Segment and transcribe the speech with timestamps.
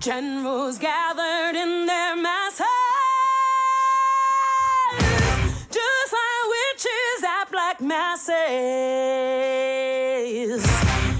[0.00, 2.64] Generals gathered in their masses,
[5.68, 8.32] just like witches at black masses.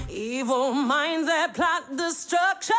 [0.09, 2.75] Evil minds that plot destruction.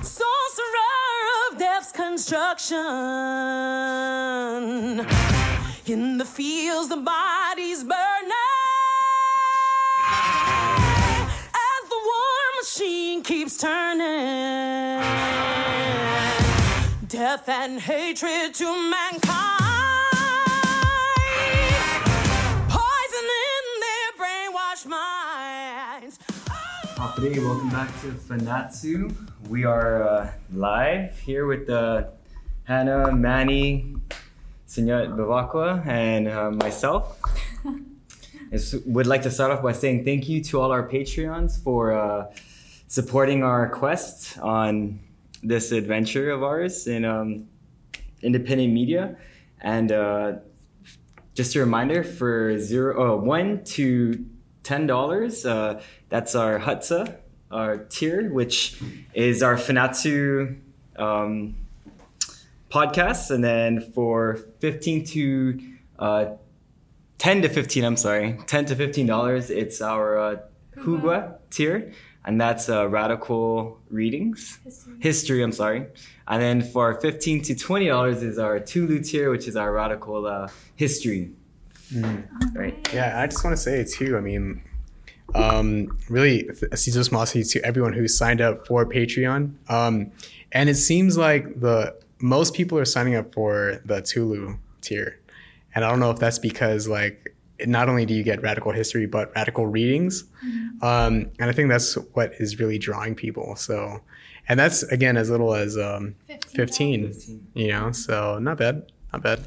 [0.00, 3.97] Sorcerer of death's construction.
[13.68, 15.04] Turning.
[17.06, 19.20] Death and hatred to mankind.
[22.70, 23.26] Poison
[23.84, 26.18] their brainwashed minds.
[26.96, 29.14] Hapre, welcome back to Fanachu.
[29.50, 32.04] We are uh, live here with uh,
[32.64, 33.96] Hannah, Manny,
[34.66, 37.20] Senyat Bevacqua, and uh, myself.
[37.66, 41.92] I would like to start off by saying thank you to all our Patreons for
[41.92, 42.28] uh,
[42.88, 44.98] supporting our quest on
[45.42, 47.46] this adventure of ours in um,
[48.22, 49.16] independent media.
[49.60, 50.32] And uh,
[51.34, 54.24] just a reminder for zero, oh, one to
[54.62, 55.46] ten dollars.
[55.46, 57.16] Uh, that's our Hutsa,
[57.50, 58.80] our tier, which
[59.14, 60.58] is our Fanachu
[60.96, 61.54] um,
[62.70, 65.60] podcast, and then for fifteen to
[65.98, 66.24] uh,
[67.18, 70.36] ten to fifteen, I'm sorry, ten to fifteen dollars, it's our uh,
[71.50, 71.92] tier,
[72.28, 74.58] and that's uh, radical readings,
[75.00, 75.42] history.
[75.42, 75.86] I'm sorry,
[76.28, 80.26] and then for fifteen to twenty dollars is our Tulu tier, which is our radical
[80.26, 81.30] uh, history.
[82.54, 82.76] Right.
[82.92, 84.18] Yeah, I just want to say too.
[84.18, 84.62] I mean,
[85.34, 89.54] um, really, Si Yu'os Ma'åse' to everyone who signed up for Patreon.
[89.70, 90.12] Um,
[90.52, 95.18] and it seems like the most people are signing up for the Tulu tier,
[95.74, 97.34] and I don't know if that's because like
[97.66, 100.24] not only do you get radical history but radical readings,
[100.82, 103.56] um, and I think that's what is really drawing people.
[103.56, 104.00] So,
[104.48, 107.48] and that's again as little as um, 15, 15.
[107.54, 109.40] You know, so not bad, not bad.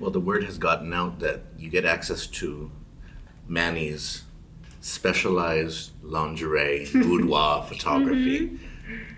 [0.00, 2.70] Well, the word has gotten out that you get access to
[3.46, 4.24] Manny's
[4.80, 8.58] specialized lingerie boudoir photography.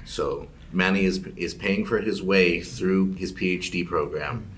[0.04, 4.50] So Manny is is paying for his way through his PhD program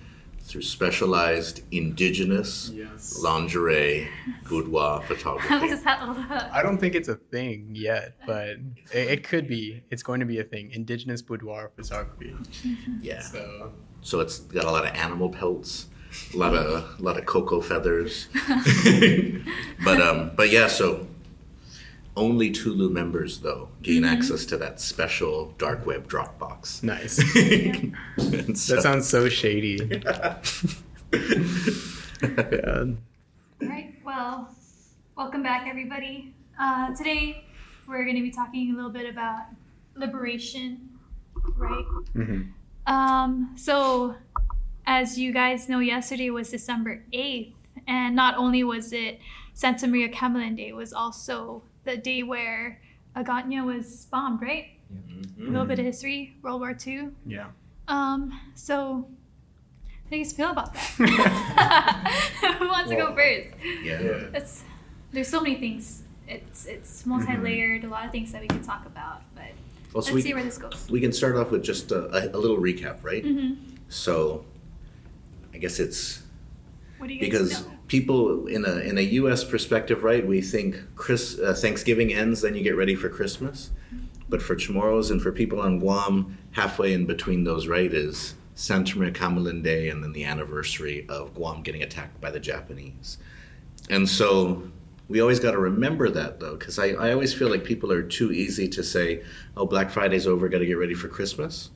[0.45, 3.19] through specialized indigenous Yes.
[3.23, 4.09] lingerie
[4.49, 5.69] boudoir How photography.
[5.69, 6.19] does that look?
[6.31, 8.49] I don't think it's a thing yet, but
[8.93, 9.83] it, it could be.
[9.91, 10.71] It's going to be a thing.
[10.73, 12.35] Indigenous boudoir photography.
[13.01, 13.21] Yeah.
[13.23, 15.87] So So it's got a lot of animal pelts,
[16.35, 16.67] a lot of
[16.99, 18.27] a lot of cocoa feathers.
[19.85, 21.07] but um, but yeah, so
[22.17, 26.83] only Tulu members though gain access to that special dark web Dropbox.
[26.83, 27.17] nice.
[28.59, 29.79] So- That sounds so shady.
[30.05, 30.39] yeah.
[32.23, 33.95] All right.
[34.05, 34.55] Well,
[35.17, 36.35] welcome back, everybody.
[36.61, 37.45] Uh, today
[37.89, 39.43] we're going to be talking a little bit about
[39.95, 40.89] liberation,
[41.57, 41.85] right?
[42.15, 42.49] Mhm.
[42.87, 44.17] Um, so,
[44.87, 47.55] as you guys know, yesterday was December 8th,
[47.87, 49.19] and not only was it
[49.55, 52.81] Santa Maria Kamalen Day, it was also the day where
[53.17, 54.67] Hagåtña was bombed, right?
[55.39, 57.09] A little bit of history, World War II.
[57.27, 57.47] Yeah.
[57.89, 59.07] Um, so,
[60.05, 60.81] how do you guys feel about that?
[62.59, 63.49] Who wants to go first?
[63.83, 63.99] yeah.
[64.35, 64.63] It's,
[65.13, 66.03] there's so many things.
[66.29, 67.85] It's it's multi-layered.
[67.85, 69.45] A lot of things that we can talk about, but
[69.93, 70.87] Well, let's we, see where this goes.
[70.91, 73.25] we can start off with just a, a, a little recap, right?
[73.25, 73.55] hmm
[73.89, 74.45] So
[75.53, 76.23] I guess it's
[76.99, 77.73] What do you guys because know?
[77.93, 79.45] People in a in a U.S.
[79.45, 80.27] perspective, right?
[80.27, 83.71] We think Chris uh, Thanksgiving ends, then you get ready for Christmas.
[84.31, 88.97] But for Chamorros and for people on Guam, halfway in between those, right, is Santa
[88.97, 93.19] Maria Kamalen Day and then the anniversary of Guam getting attacked by the Japanese.
[93.91, 94.63] And so
[95.09, 98.03] we always got to remember that though, because I, I always feel like people are
[98.03, 99.23] too easy to say,
[99.55, 101.69] oh, Black Friday's over, got to get ready for Christmas.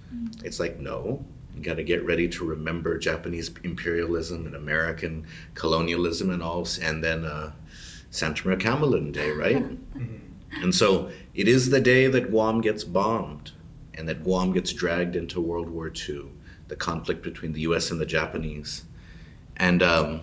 [0.42, 1.22] It's like, no,
[1.56, 7.02] you got to get ready to remember Japanese imperialism and American colonialism and all, and
[7.02, 7.52] then uh,
[8.10, 9.64] Santa Maria Kamalen Day, right?
[10.62, 13.52] and so it is the day that Guam gets bombed
[13.94, 16.26] and that Guam gets dragged into World War II,
[16.68, 17.90] the conflict between the U.S.
[17.90, 18.84] and the Japanese.
[19.56, 20.20] And um,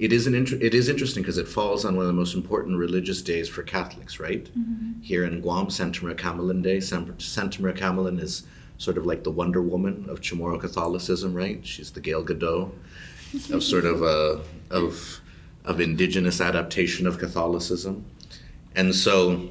[0.00, 2.34] it is an inter- it is interesting because it falls on one of the most
[2.34, 4.48] important religious days for Catholics, right?
[5.02, 6.80] Here in Guam, Santa Maria Kamalen Day.
[6.80, 8.44] San- Santa Maria Kamalen is
[8.80, 11.60] sort of like the Wonder Woman of Chamorro Catholicism, right?
[11.66, 12.70] She's the Gal Gadot
[13.52, 14.38] of sort of uh,
[14.70, 15.20] of
[15.66, 18.04] of indigenous adaptation of Catholicism,
[18.74, 19.50] and so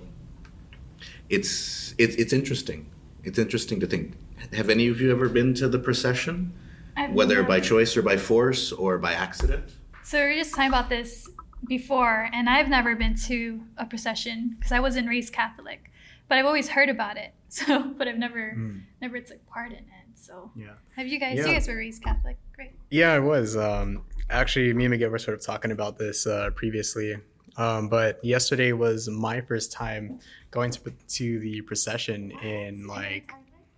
[1.30, 2.88] it's it's it's interesting.
[3.24, 4.14] It's interesting to think.
[4.54, 6.52] Have any of you ever been to the procession,
[6.98, 9.66] I've whether never- by choice or by force or by accident?
[10.04, 11.30] So we were just talking about this
[11.68, 15.92] before, and I've never been to a procession because I wasn't raised Catholic.
[16.28, 17.34] but I've always heard about it.
[17.60, 18.82] So, but I've never Mm.
[19.02, 20.06] never took part in it.
[20.14, 20.74] So, Yeah.
[20.96, 21.38] have you guys?
[21.38, 21.48] Yeah.
[21.48, 22.72] You guys were raised Catholic, great.
[22.92, 23.58] Yeah, I was.
[23.58, 27.18] Um, actually, me and Miguel were sort of talking about this uh, previously.
[27.58, 30.20] Um, but yesterday was my first time
[30.52, 33.32] going to to the procession in like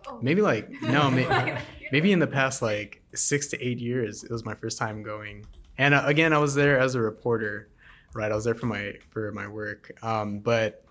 [0.07, 0.19] Oh.
[0.21, 1.57] maybe like no may,
[1.91, 4.23] maybe in the past like six to eight years.
[4.23, 5.45] It was my first time going,
[5.77, 7.69] and uh, again, I was there as a reporter,
[8.13, 8.31] right?
[8.31, 9.91] I was there for my for my work.
[10.03, 10.83] Um, but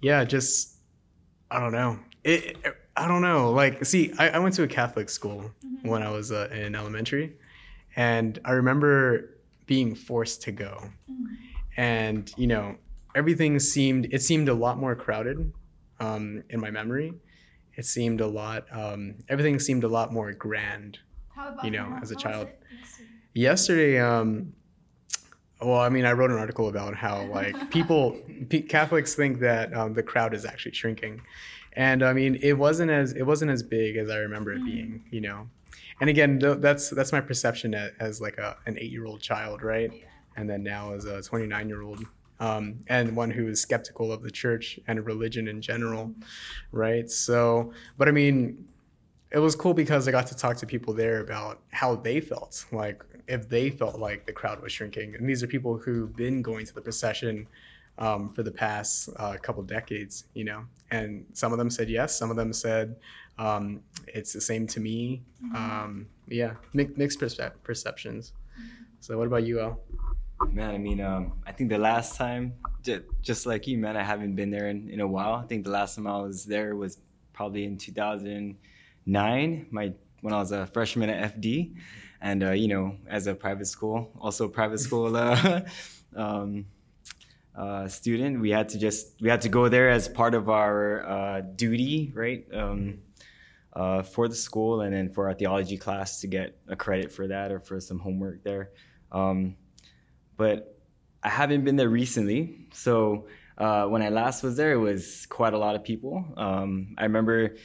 [0.00, 0.75] yeah, just
[1.50, 1.98] I don't know.
[2.24, 2.56] It,
[2.96, 3.50] I don't know.
[3.52, 5.50] Like, see, I, I went to a Catholic school
[5.82, 7.36] when I was uh, in elementary,
[7.94, 10.90] and I remember being forced to go,
[11.76, 12.76] and you know,
[13.14, 15.52] everything seemed it seemed a lot more crowded
[16.00, 17.12] um, in my memory.
[17.74, 18.66] It seemed a lot.
[18.72, 20.98] Um, everything seemed a lot more grand
[21.34, 21.98] How about you know, now?
[22.02, 22.48] as a child.
[22.72, 23.10] yesterday?
[23.34, 24.52] yesterday um
[25.60, 28.16] well i mean i wrote an article about how like people
[28.48, 31.20] P- catholics think that um, the crowd is actually shrinking.
[31.74, 35.04] And i mean it wasn't as it wasn't as big as i remember it being
[35.10, 35.48] you know?
[36.00, 39.20] And again th- that's that's my perception as, as like a, an eight year old
[39.20, 39.90] child right?
[40.36, 42.04] And then now as a 29 year old
[42.38, 46.12] um, and one who is skeptical of the church and religion in general
[46.72, 47.10] right?
[47.10, 48.66] So but i mean
[49.30, 52.64] it was cool because I got to talk to people there about how they felt,
[52.72, 55.14] like if they felt like the crowd was shrinking.
[55.14, 57.46] And these are people who've been going to the procession
[57.98, 60.64] um, for the past uh, couple decades, you know.
[60.90, 62.96] And some of them said yes, some of them said
[63.38, 65.22] um, it's the same to me.
[65.54, 68.32] Um, yeah, mi- mixed perce- perceptions.
[69.00, 69.80] So, what about you, Al?
[70.52, 74.02] Man, I mean, um, I think the last time, just, just like you, man, I
[74.02, 75.34] haven't been there in, in a while.
[75.34, 76.98] I think the last time I was there was
[77.32, 79.92] probably in 2009, my
[80.22, 81.74] when I was a freshman at FD,
[82.26, 85.60] and uh, you know, as a private school, also a private school uh,
[86.16, 86.66] um,
[87.56, 91.08] uh, student, we had to just we had to go there as part of our
[91.08, 92.44] uh, duty, right?
[92.52, 92.98] Um,
[93.72, 97.26] uh, for the school and then for our theology class to get a credit for
[97.28, 98.70] that or for some homework there.
[99.12, 99.56] Um,
[100.36, 100.80] but
[101.22, 102.66] I haven't been there recently.
[102.72, 103.28] So
[103.58, 106.24] uh, when I last was there, it was quite a lot of people.
[106.38, 107.56] Um, I remember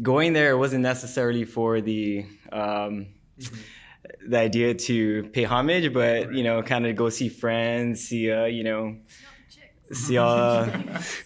[0.00, 0.50] going there.
[0.50, 2.24] It wasn't necessarily for the
[4.26, 8.44] the idea to pay homage, but you know, kind of go see friends, see uh,
[8.44, 8.96] you know,
[9.92, 10.64] see uh,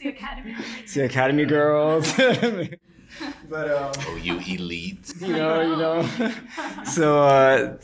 [0.01, 0.55] The academy.
[0.87, 2.13] see Academy girls.
[3.49, 5.13] but um, Oh, you elite.
[5.21, 6.09] you know, you know.
[6.85, 7.77] so, uh,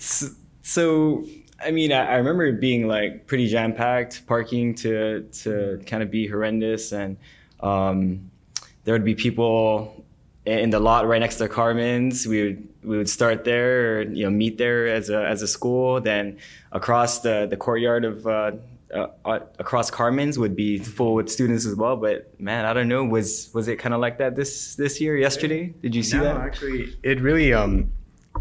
[0.62, 1.24] so
[1.64, 6.02] I mean, I, I remember it being like pretty jam packed, parking to to kind
[6.02, 7.16] of be horrendous, and
[7.60, 8.30] um,
[8.84, 10.04] there would be people
[10.58, 12.26] in the lot right next to Carmen's.
[12.26, 15.48] We would we would start there, or, you know, meet there as a as a
[15.48, 16.00] school.
[16.00, 16.38] Then
[16.72, 18.26] across the the courtyard of.
[18.26, 18.52] Uh,
[18.92, 22.88] uh, uh, across Carmen's would be full with students as well, but man, I don't
[22.88, 23.04] know.
[23.04, 25.16] Was was it kind of like that this this year?
[25.16, 26.36] Yesterday, did you see no, that?
[26.38, 27.92] actually, it really, um,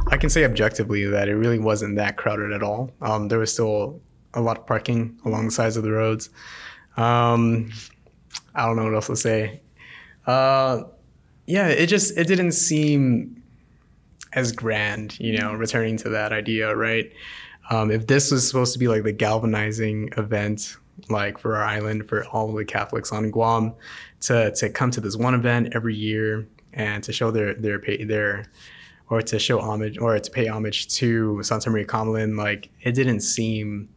[0.08, 2.90] I can say objectively that it really wasn't that crowded at all.
[3.00, 4.02] Um, there was still
[4.34, 6.32] a lot of parking along the sides of the roads.
[6.98, 7.72] Um,
[8.56, 9.62] I don't know what else to say.
[10.26, 10.84] Uh,
[11.50, 13.42] yeah, it just it didn't seem
[14.34, 17.12] as grand, you know, returning to that idea, right?
[17.72, 20.78] Um, if this was supposed to be like the galvanizing event,
[21.10, 23.74] like for our island, for all of the Catholics on Guam,
[24.22, 28.04] to to come to this one event every year and to show their their pay,
[28.04, 28.46] their
[29.10, 33.22] or to show homage or to pay homage to Santa Maria Kamalen, like it didn't
[33.22, 33.90] seem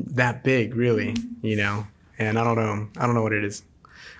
[0.00, 1.86] that big, really, you know.
[2.18, 3.62] And I don't know, I don't know what it is.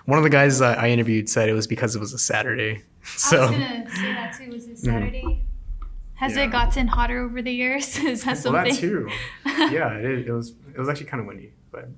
[0.05, 2.81] One of the guys I, I interviewed said it was because it was a Saturday.
[3.03, 4.51] So I was gonna say that too.
[4.51, 4.77] Was it mhm.
[4.77, 5.41] Saturday?
[6.15, 6.43] Has Yeah.
[6.43, 7.97] it gotten hotter over the years?
[7.99, 9.09] Is that well, that too.
[9.45, 10.53] Yeah, it, is- it was.
[10.73, 11.89] It was actually kind of windy, but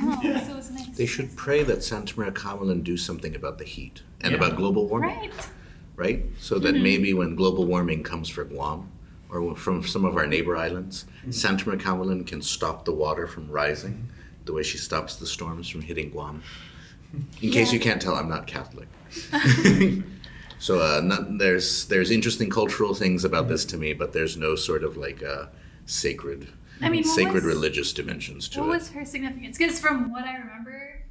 [0.00, 0.96] Oh, so it was nice.
[0.96, 4.38] They should pray that Santa Maria Kamalen do something about the heat and Yeah.
[4.38, 5.48] about global warming, Right.
[5.96, 6.26] right?
[6.38, 6.82] So that mm-hmm.
[6.82, 8.88] maybe when global warming comes for Guam
[9.30, 11.30] or from some of our neighbor islands, mm-hmm.
[11.32, 14.08] Santa Maria Kamalen can stop the water from rising
[14.44, 16.42] the way she stops the storms from hitting Guam.
[17.42, 17.74] In case Yeah.
[17.74, 18.88] you can't tell, I'm not Catholic.
[20.58, 24.54] so uh, not, there's there's interesting cultural things about this to me, but there's no
[24.54, 25.46] sort of like uh,
[25.86, 26.48] sacred
[26.82, 28.68] I mean, sacred was- religious dimensions to What it.
[28.68, 29.58] What was her significance?
[29.58, 31.02] Because from what I remember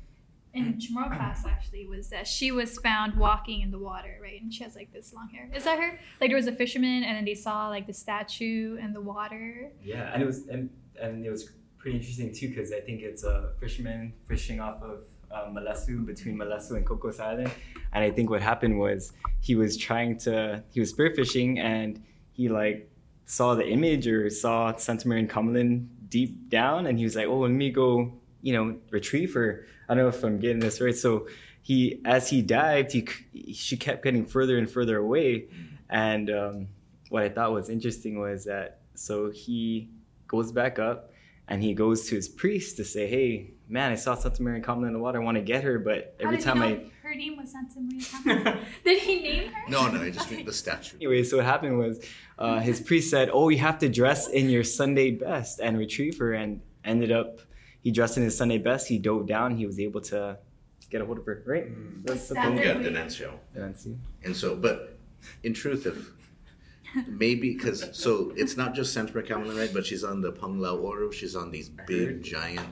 [0.54, 4.42] in Chamorro class, actually, was that she was found walking in the water, right?
[4.42, 5.48] And she has like this long hair.
[5.54, 6.00] Is that her?
[6.22, 9.72] Like there was a fisherman, and then they saw like the statue and the water.
[9.84, 10.70] Yeah, and it was and,
[11.02, 15.02] and it was pretty interesting too because I think it's a fisherman fishing off of
[15.32, 17.52] Malesu between Malesu and Cocos Island,
[17.94, 22.50] and I think what happened was he was trying to he was spearfishing and he
[22.50, 22.90] like
[23.26, 27.28] saw the image or saw Santa Maria and Kamalen deep down, and he was like,
[27.28, 29.66] oh, let me go, you know, retrieve her.
[29.88, 30.96] I don't know if I'm getting this right.
[30.96, 31.28] So
[31.62, 33.08] he as he dived, he
[33.54, 35.48] she kept getting further and further away,
[35.90, 36.68] and um,
[37.10, 39.90] what I thought was interesting was that so he
[40.28, 41.09] goes back up
[41.50, 44.88] and he goes to his priest to say, "Hey, man, I saw Santa Maria Kamalen
[44.88, 45.20] in the water.
[45.22, 47.52] I want to get her, but How every did time he I." her name was
[47.52, 48.60] Santa Maria Kamalen?
[48.86, 49.70] did he name her?
[49.70, 50.96] No, no, I just mean the statue.
[51.02, 52.06] Anyway, so what happened was
[52.38, 56.18] uh, his priest said, "Oh, you have to dress in your Sunday best and retrieve
[56.20, 57.42] her." And ended up,
[57.82, 58.88] he dressed in his Sunday best.
[58.88, 59.58] He dove down.
[59.58, 60.38] He was able to
[60.92, 61.44] get a hold of her.
[61.46, 61.68] Right?
[62.06, 62.58] That's the That thing.
[62.60, 62.86] Yeah, Really?
[62.92, 63.32] Denuncio.
[63.56, 63.98] Nancy.
[64.24, 64.98] And so, but
[65.44, 65.98] in truth, if
[67.08, 69.72] maybe because so it's not just Santa Maria Kamalen, right?
[69.74, 71.12] But she's on the Panglao Oro.
[71.12, 72.68] She's on these big, giant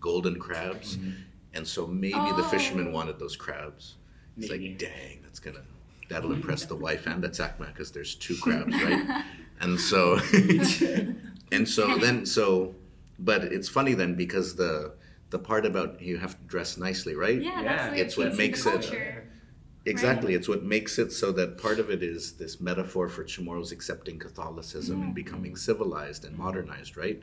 [0.00, 1.10] golden crabs, mm-hmm.
[1.54, 2.48] and so maybe the Oh.
[2.50, 3.96] fisherman wanted those crabs.
[4.36, 4.70] It's Maybe.
[4.70, 5.62] like, dang, that's gonna
[6.08, 9.24] that'll impress the wife and the Sakma because there's two crabs, right?
[9.60, 10.18] and so,
[11.52, 12.74] and so then so,
[13.18, 14.92] but it's funny then because the
[15.30, 17.40] the part about you have to dress nicely, right?
[17.40, 19.23] Yeah, Yeah, that's like it's what makes the it- culture.
[19.86, 20.34] Exactly.
[20.34, 24.18] It's what makes it so that part of it is this metaphor for Chamorros accepting
[24.18, 27.22] Catholicism and becoming civilized and modernized, right?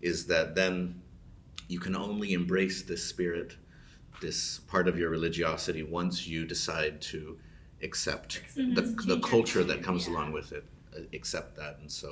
[0.00, 1.00] Is that then
[1.66, 3.56] you can only embrace this spirit,
[4.20, 7.36] this part of your religiosity, once you decide to
[7.82, 8.74] accept the, Mhm.
[8.74, 10.12] the Change your culture that comes yeah.
[10.14, 10.64] along with it,
[10.96, 11.78] uh, accept that.
[11.80, 12.10] And so,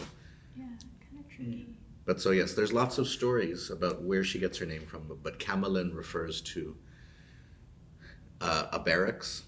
[0.56, 1.66] Yeah, kind of tricky.
[2.04, 5.38] but so yes, there's lots of stories about where she gets her name from, but
[5.38, 6.76] Kamalen refers to
[8.40, 9.44] uh, a barracks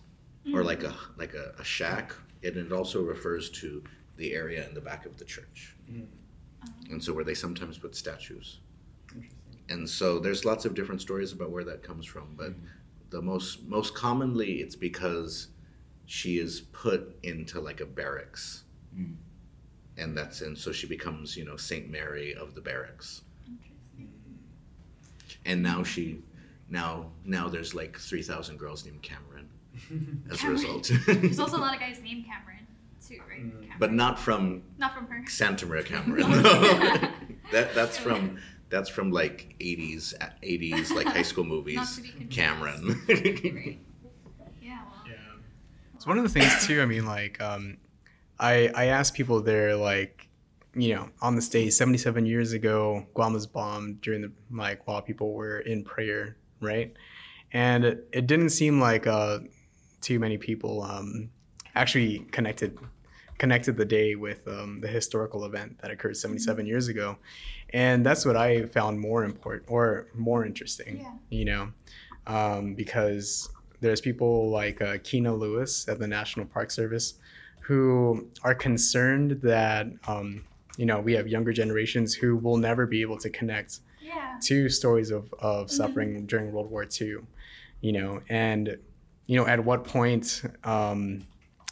[0.52, 0.66] or mm-hmm.
[0.66, 2.12] like a like a, a shack,
[2.42, 3.82] and it also refers to
[4.16, 6.92] the area in the back of the church, mm-hmm.
[6.92, 8.60] and so where they sometimes put statues.
[9.70, 12.66] And so there's lots of different stories about where that comes from, but mm-hmm.
[13.10, 15.48] the most most commonly it's because
[16.06, 18.64] she is put into like a barracks,
[18.96, 19.14] mm.
[19.98, 24.08] and that's and so she becomes you know Saint Mary of the barracks, Interesting.
[25.44, 26.22] and now she
[26.70, 29.27] now now there's like three thousand girls named Cameron
[30.30, 30.90] as a result.
[31.06, 32.66] There's also a lot of guys named Cameron
[33.06, 33.38] too, right?
[33.38, 33.68] Cameron.
[33.78, 35.24] but not from not from her.
[35.28, 36.30] Santa Maria Cameron.
[37.52, 38.38] that that's from
[38.70, 41.96] that's from like 80s 80s like high school Not movies.
[41.96, 42.24] to be.
[42.26, 43.00] Cameron.
[43.08, 43.78] Right.
[44.60, 44.80] Yeah.
[44.84, 45.02] Well.
[45.06, 45.14] Yeah.
[45.94, 46.82] It's one of the things too.
[46.82, 47.78] I mean, like, um,
[48.38, 50.28] I I asked people there, like,
[50.74, 54.86] you know, on the stage, seventy seven years ago, Guam was bombed during the like
[54.86, 56.92] while people were in prayer, right?
[57.52, 59.38] And it, it didn't seem like uh,
[60.00, 61.30] too many people um,
[61.74, 62.78] actually connected
[63.38, 67.16] connected the day with um, the historical event that occurred 77 years ago.
[67.70, 71.12] And that's what i found more important or more interesting Yeah.
[71.30, 71.72] you know?
[72.26, 73.48] Um, because
[73.80, 77.14] there's people like uh, Keno Lewis at the National Park Service
[77.60, 80.44] who are concerned that um,
[80.76, 84.36] you know we have younger generations who will never be able to connect Yeah.
[84.48, 87.18] to stories of, of suffering during World War II,
[87.82, 88.78] you know, and
[89.28, 91.24] you know at what point um,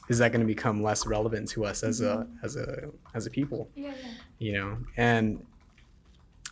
[0.08, 3.30] is that going to become less relevant to us as a as a as a
[3.30, 3.88] people, Yeah.
[3.88, 4.08] Yeah.
[4.38, 5.44] you know, and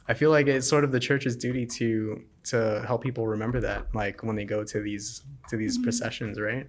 [0.09, 3.95] I feel like it's sort of the church's duty to to help people remember that,
[3.95, 6.67] like when they go to these to these processions, right?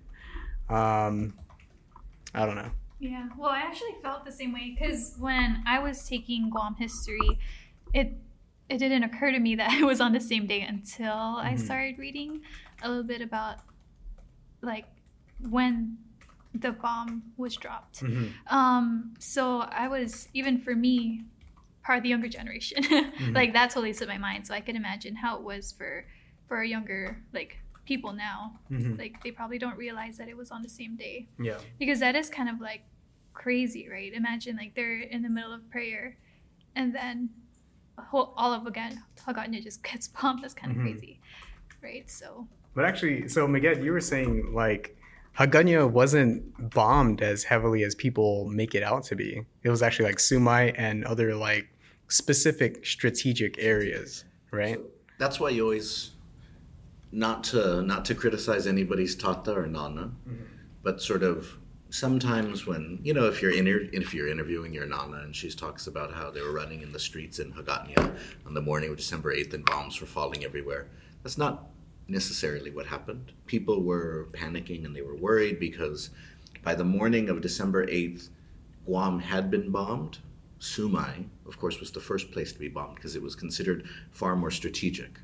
[0.70, 1.34] Um,
[2.34, 2.72] I don't know.
[3.00, 7.39] Yeah, well, I actually felt the same way because when I was taking Guam history,
[7.94, 8.13] it
[8.70, 11.13] it didn't occur to me that it was on the same day until
[11.48, 11.60] I Mhm.
[11.60, 12.42] started reading
[12.84, 13.58] a little bit about
[14.65, 14.86] like
[15.39, 15.98] when
[16.53, 18.03] the bomb was dropped.
[18.48, 21.24] Um, so I was even for me
[21.84, 22.84] part of the younger generation.
[23.34, 24.48] like that totally slipped my mind.
[24.48, 26.05] So I could imagine how it was for
[26.48, 28.60] for younger like people now.
[28.72, 28.98] Mhm.
[28.98, 31.57] Like they probably don't realize that it was on the same day Yeah.
[31.77, 32.81] because that is kind of like
[33.34, 34.12] crazy, right?
[34.13, 36.17] Imagine like they're in the middle of prayer,
[36.75, 37.29] and then
[38.00, 40.41] whole, all of again Hagåtña just gets bombed.
[40.43, 40.81] That's kind of Mhm.
[40.84, 41.19] crazy,
[41.84, 42.10] right?
[42.10, 44.96] So But actually, so Miguel, you were saying like
[45.38, 49.44] Hagåtña wasn't bombed as heavily as people make it out to be.
[49.63, 51.67] It was actually like Sumay and other like
[52.08, 54.79] specific strategic areas, right?
[55.17, 56.12] That's why you always
[57.12, 60.44] not to not to criticize anybody's tata or nana, mm-hmm.
[60.84, 61.58] but sort of
[61.89, 65.88] sometimes when you know if you're inter- if you're interviewing your nana and she talks
[65.88, 69.34] about how they were running in the streets in Hagåtña on the morning of December
[69.34, 70.88] 8th and bombs were falling everywhere.
[71.24, 71.70] That's not
[72.07, 73.31] necessarily what happened.
[73.45, 76.09] People were panicking and they were worried because
[76.63, 78.29] by the morning of December 8th,
[78.85, 80.19] Guam had been bombed.
[80.59, 84.35] Sumay, of course, was the first place to be bombed because it was considered far
[84.35, 85.19] more strategic.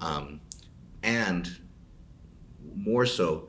[0.00, 0.40] Um,
[1.02, 1.58] and
[2.74, 3.48] more so,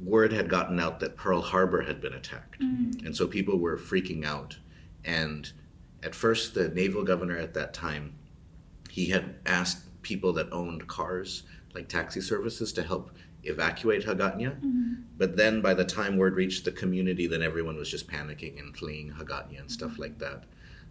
[0.00, 2.60] word had gotten out that Pearl Harbor had been attacked.
[3.04, 4.58] And so people were freaking out.
[5.04, 5.50] And
[6.02, 8.14] at first, the naval governor at that time,
[8.90, 11.44] he had asked people that owned cars,
[11.74, 13.10] like taxi services, to help
[13.44, 14.56] evacuate Hagåtña.
[14.56, 14.92] Mm-hmm.
[15.16, 18.76] But then by the time word reached the community, then everyone was just panicking and
[18.76, 20.44] fleeing Hagåtña and stuff like that.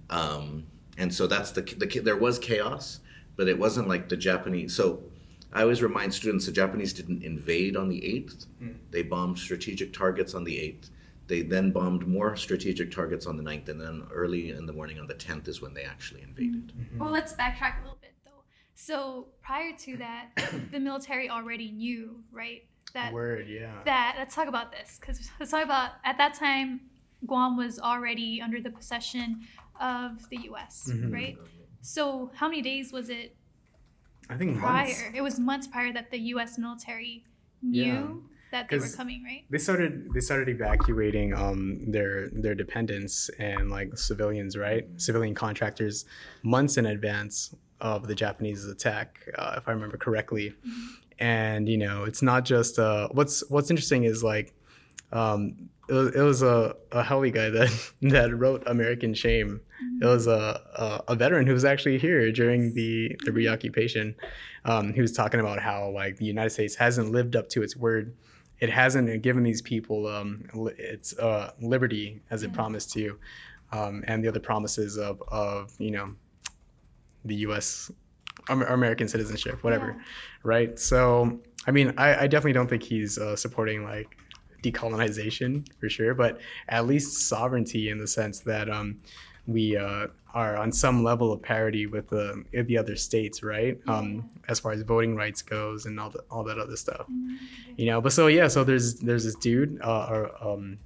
[0.10, 0.66] Um,
[0.98, 3.00] and so that's the, the there was chaos,
[3.36, 4.76] but it wasn't like the Japanese.
[4.76, 5.04] So
[5.52, 8.46] I always remind students the Japanese didn't invade on the 8th.
[8.60, 8.72] Hmm.
[8.92, 10.90] They bombed strategic targets on the 8th.
[11.28, 15.00] They then bombed more strategic targets on the 9th, and then early in the morning
[15.00, 16.68] on the 10th is when they actually invaded.
[16.68, 16.82] Mm-hmm.
[16.82, 17.00] Mm-hmm.
[17.00, 18.03] Well, let's backtrack a little bit though.
[18.76, 20.30] So prior to that,
[20.72, 22.64] the military already knew, right?
[22.94, 23.72] That Word, yeah.
[23.86, 26.82] that let's talk about this because let's talk about at that time
[27.26, 29.42] Guam was already under the possession
[29.82, 30.90] of the U.S.
[30.92, 31.12] Mhm.
[31.12, 31.38] right?
[31.82, 33.36] So how many days was it
[34.30, 34.86] I think prior?
[34.86, 35.04] months.
[35.16, 36.58] It was months prior that the U.S.
[36.60, 37.26] military
[37.64, 38.08] knew Yeah.
[38.52, 39.44] that they were coming, right?
[39.50, 44.86] They started they started evacuating um their their dependents and like civilians, right?
[44.98, 46.06] Civilian contractors
[46.44, 50.56] months in advance of the Japanese attack, uh, if I remember correctly.
[51.20, 54.56] And you know, it's not just uh what's what's interesting is like
[55.12, 59.62] um it was, it was a, a Howie guy that that wrote American Shame.
[60.02, 64.16] It was a, a a veteran who was actually here during the the reoccupation.
[64.66, 67.76] Um, he was talking about how like the United States hasn't lived up to its
[67.76, 68.16] word.
[68.60, 73.20] It hasn't given these people um, li- its uh, liberty as it promised to,
[73.74, 76.16] um, and the other promises of of you know
[77.26, 77.92] the U.S.
[78.50, 80.04] Amer- American citizenship, whatever, Yeah.
[80.44, 80.80] right?
[80.80, 84.18] So I mean, I, I definitely don't think he's uh, supporting like
[84.64, 86.40] decolonization for sure, but
[86.70, 88.98] at least sovereignty in the sense that um,
[89.48, 93.78] we uh, are on some level of parity with the the other states, right?
[93.88, 97.06] Um, as far as voting rights goes and all the, all that other stuff,
[97.78, 98.02] you know.
[98.02, 100.80] But so yeah, so there's there's this dude, uh, or um,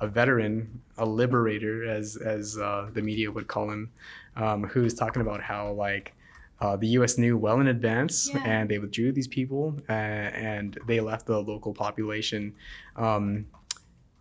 [0.00, 3.90] a veteran, a liberator, as as uh, the media would call him,
[4.36, 6.12] um, who's talking about how like.
[6.58, 7.18] Uh, the U.S.
[7.18, 8.42] knew well in advance, Yeah.
[8.46, 12.54] and they withdrew these people, uh, and they left the local population
[12.96, 13.44] um,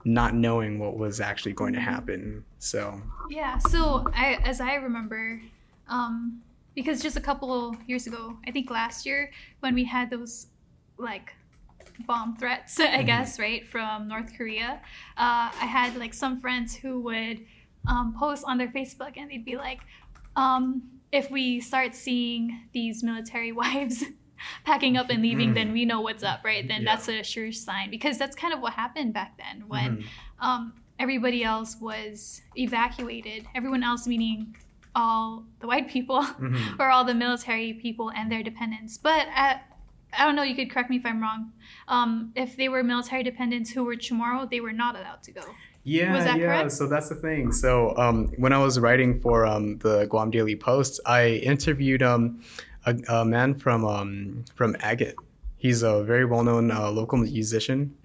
[0.04, 2.44] not knowing what was actually going to happen.
[2.60, 3.58] So Yeah.
[3.58, 5.42] So I, as I remember,
[5.88, 6.42] um,
[6.76, 10.48] because just a couple of years ago, I think last year when we had those
[10.98, 11.34] like
[12.06, 14.82] bomb threats, I guess, right from North Korea,
[15.16, 17.40] uh, I had like some friends who would
[17.88, 19.80] um, post on their Facebook and they'd be like,
[20.36, 24.04] um, if we start seeing these military wives.
[24.66, 26.68] Packing up and leaving, then we know what's up, right?
[26.68, 26.96] Then Yeah.
[26.96, 30.06] that's a sure sign because that's kind of what happened back then when Mhm.
[30.40, 33.48] um, everybody else was evacuated.
[33.56, 34.56] Everyone else, meaning
[34.94, 36.76] all the white people Mhm.
[36.80, 38.98] or all the military people and their dependents.
[38.98, 39.64] But at,
[40.18, 40.44] I don't know.
[40.44, 41.54] You could correct me if I'm wrong.
[41.88, 45.44] Um, if they were military dependents who were Chamorro, they were not allowed to go.
[45.86, 46.38] Yeah, yeah.
[46.46, 46.72] correct?
[46.72, 47.52] So that's the thing.
[47.52, 52.42] So um, when I was writing for um, the Guam Daily Post, I interviewed um,
[52.86, 55.14] a, a man from um, from Agat.
[55.58, 57.96] He's a very well-known uh, local musician.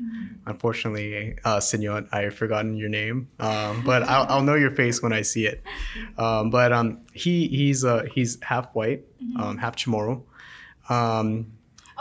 [0.46, 5.12] Unfortunately, uh, Senor, I've forgotten your name, um, but I'll, I'll know your face when
[5.12, 5.62] I see it.
[6.16, 9.04] Um, but um, he he's uh, he's half white,
[9.38, 10.22] um, half Chamorro.
[10.88, 11.52] Um,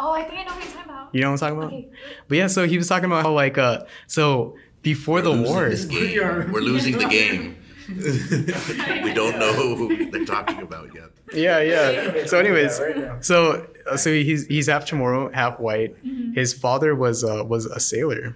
[0.01, 1.13] Oh, I think I know what you're talking about.
[1.13, 1.73] you know what I'm talking about?
[1.73, 1.89] Okay.
[2.29, 5.53] But yeah, so he was talking about how like uh, so before the We're losing
[5.53, 5.69] war.
[5.69, 6.51] this.
[6.51, 7.55] We're losing the game.
[9.03, 11.09] we don't know who they're talking about yet.
[11.33, 12.25] Yeah, yeah.
[12.27, 12.79] So, anyways,
[13.21, 15.95] so uh, so he's he's half Chamorro, half white.
[16.35, 18.35] His father was uh, was a sailor,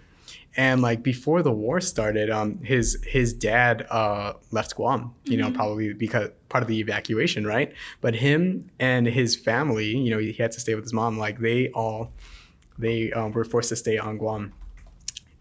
[0.57, 5.13] and like before the war started, um, his his dad uh left Guam.
[5.25, 7.73] You know, probably because part of the evacuation, right?
[8.01, 11.17] But him and his family, you know, he had to stay with his mom.
[11.19, 12.11] Like they all,
[12.79, 14.53] they um, were forced to stay on Guam,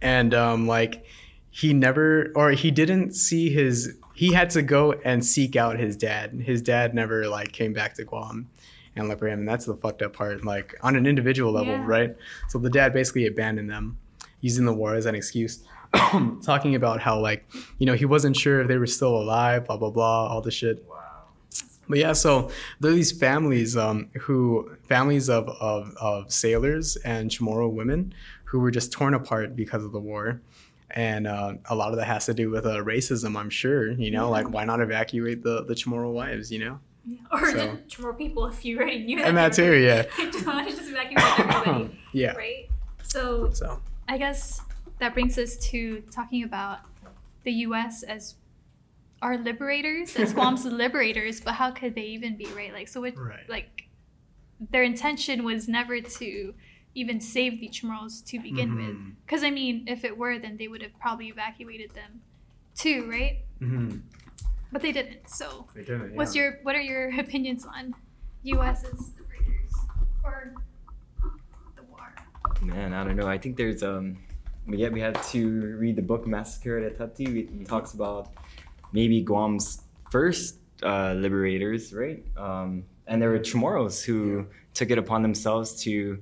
[0.02, 1.04] and um, like
[1.50, 5.96] he never or he didn't see his he had to go and seek out his
[5.96, 8.48] dad his dad never like came back to guam
[8.96, 11.72] and look for him and that's the fucked up part like on an individual level
[11.72, 11.84] Yeah.
[11.86, 12.16] right
[12.48, 13.98] so the dad basically abandoned them
[14.40, 15.62] using the war as an excuse
[16.42, 17.44] talking about how like
[17.78, 20.54] you know he wasn't sure if they were still alive blah blah blah all this
[20.54, 20.98] shit Wow.
[21.88, 27.30] but yeah, so there are these families um, who families of, of, of sailors and
[27.30, 28.14] Chamorro women
[28.52, 30.42] who were just torn apart because of the war,
[30.90, 33.34] and uh, a lot of that has to do with uh, racism.
[33.34, 36.52] I'm sure you know, like why not evacuate the the Chamorro wives?
[36.52, 37.18] You know, yeah.
[37.32, 39.28] Or So- the Chamorro people, if you already knew that.
[39.28, 42.32] and that too, yeah, just want to just evacuate everybody, yeah.
[42.36, 42.68] right?
[43.02, 44.60] So So I guess
[44.98, 46.80] that brings us to talking about
[47.44, 48.02] the U.S.
[48.02, 48.34] as
[49.22, 51.40] our liberators, as Guam's liberators.
[51.40, 52.72] But how could they even be right?
[52.72, 53.48] Like, so it Right.
[53.48, 53.84] like
[54.70, 56.54] their intention was never to
[56.94, 58.96] even save the Chamorros to begin with.
[58.96, 59.14] Mhm.
[59.24, 62.20] Because I mean, if it were, then they would have probably evacuated them
[62.74, 63.38] too, right?
[63.60, 63.98] mm-hmm.
[64.70, 65.28] But they didn't.
[65.28, 66.14] So, they didn't.
[66.14, 67.94] what's your what are your opinions on
[68.44, 68.84] U.S.
[68.84, 69.72] as liberators
[70.24, 70.54] or
[71.76, 72.14] the war?
[72.62, 73.28] Man, I don't know.
[73.28, 74.16] I think there's um,
[74.66, 77.60] we get we had to read the book Massacre at Atåte.
[77.60, 78.30] It talks about
[78.92, 82.24] maybe Guam's first uh, liberators, right?
[82.36, 86.18] Um, and there were Chamorros who took it upon themselves to,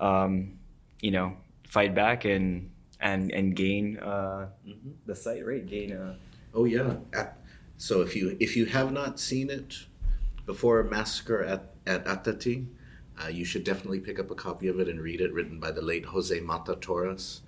[0.00, 0.58] um,
[1.00, 1.36] you know,
[1.68, 4.94] fight back and and and gain uh, Mhm.
[5.06, 5.64] the site, right?
[5.66, 5.92] Gain.
[5.92, 6.16] Uh,
[6.52, 6.96] Oh yeah.
[7.12, 7.38] At,
[7.78, 9.86] so if you if you have not seen it
[10.46, 12.66] before Massacre at at Atåte,
[13.22, 15.32] uh, you should definitely pick up a copy of it and read it.
[15.32, 17.42] Written by the late Jose Mata Torres,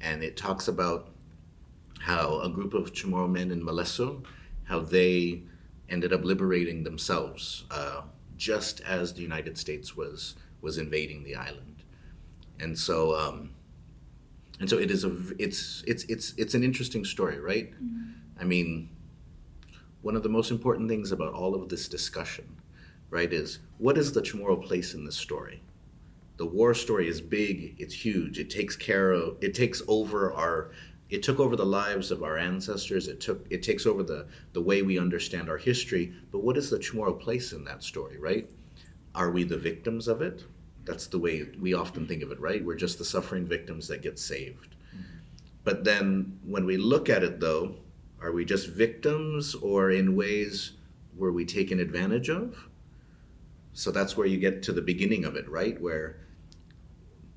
[0.00, 1.10] and it talks about
[2.00, 4.24] how a group of Chamorro men in Maleso,
[4.64, 5.42] how they
[5.88, 8.02] ended up liberating themselves uh,
[8.36, 11.75] just as the United States was was invading the island,
[12.60, 13.14] and so.
[13.14, 13.50] Um,
[14.58, 17.74] and so it is a it's it's it's it's an interesting story, right?
[18.40, 18.88] I mean,
[20.02, 22.56] one of the most important things about all of this discussion,
[23.10, 25.62] right, is what is the Chamorro place in this story?
[26.36, 30.70] The war story is big, it's huge, it takes care of, it takes over our,
[31.08, 34.60] it took over the lives of our ancestors, it took, it takes over the, the
[34.60, 38.50] way we understand our history, but what is the Chamorro place in that story, right?
[39.14, 40.44] Are we the victims of it?
[40.86, 42.64] That's the way we often think of it, right?
[42.64, 44.76] We're just the suffering victims that get saved.
[45.64, 47.74] But then when we look at it, though,
[48.22, 50.72] are we just victims or in ways
[51.16, 52.68] were we taken advantage of?
[53.72, 55.78] So that's where you get to the beginning of it, right?
[55.80, 56.20] Where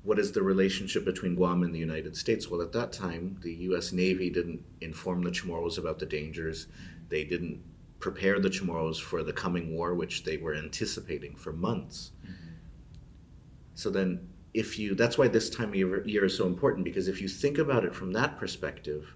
[0.02, 2.48] what is the relationship between Guam and the United States?
[2.48, 3.92] Well, at that time, the U.S.
[3.92, 6.68] Navy didn't inform the Chamorros about the dangers.
[7.10, 7.60] They didn't
[7.98, 12.12] prepare the Chamorros for the coming war, which they were anticipating for months.
[13.74, 17.20] So then, if you, that's why this time of year, is so important because if
[17.20, 19.14] you think about it from that perspective,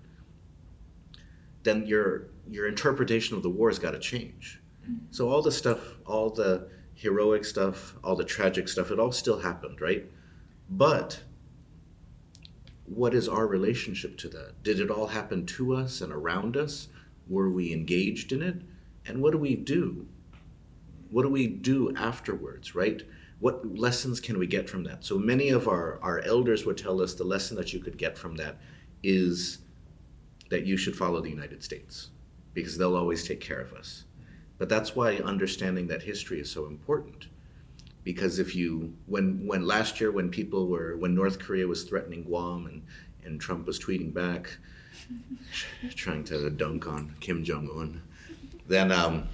[1.62, 4.60] then your your interpretation of the war has got to change.
[4.84, 5.06] Mm-hmm.
[5.10, 9.38] So all the stuff, all the heroic stuff, all the tragic stuff, it all still
[9.38, 10.04] happened, right?
[10.70, 11.20] But
[12.86, 14.62] what is our relationship to that?
[14.62, 16.88] Did it all happen to us and around us?
[17.28, 18.60] Were we engaged in it?
[19.06, 20.06] And what do we do?
[21.10, 23.02] What do we do afterwards, right?
[23.40, 25.04] What lessons can we get from that?
[25.04, 28.16] So many of our, our elders would tell us the lesson that you could get
[28.16, 28.56] from that
[29.02, 29.58] is
[30.50, 32.10] that you should follow the United States
[32.54, 34.04] because they'll always take care of us.
[34.58, 37.26] But that's why understanding that history is so important.
[38.04, 42.22] Because if you when when last year when people were when North Korea was threatening
[42.22, 42.82] Guam and,
[43.24, 44.56] and Trump was tweeting back
[45.94, 48.02] trying to dunk on Kim Jong Un,
[48.68, 49.26] then um,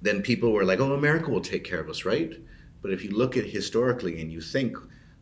[0.00, 2.40] then people were like, "Oh, America will take care of us, right?"
[2.84, 4.76] But if you look at historically and you think,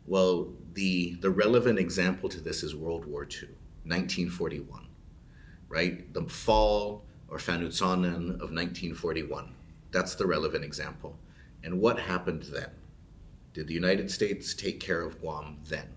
[0.05, 3.47] well, the the relevant example to this is World War II,
[3.85, 4.85] 1941,
[5.69, 6.13] right?
[6.13, 9.55] The fall or Fanuchånan of 1941.
[9.91, 11.17] That's the relevant example.
[11.63, 12.71] And what happened then?
[13.53, 15.87] Did the United States take care of Guam then?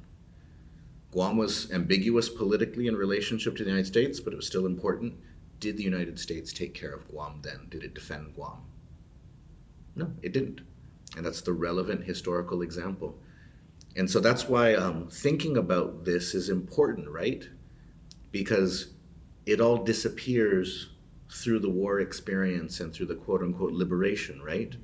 [1.10, 5.14] Guam was ambiguous politically in relationship to the United States, but it was still important.
[5.58, 7.66] Did the United States take care of Guam then?
[7.70, 8.58] Did it defend Guam?
[9.96, 10.60] No, it didn't.
[11.16, 13.18] And that's the relevant historical example.
[13.96, 17.48] And so that's why um, thinking about this is important, right?
[18.30, 18.92] Because
[19.46, 20.90] it all disappears
[21.32, 24.76] through the war experience and through the quote unquote liberation, right?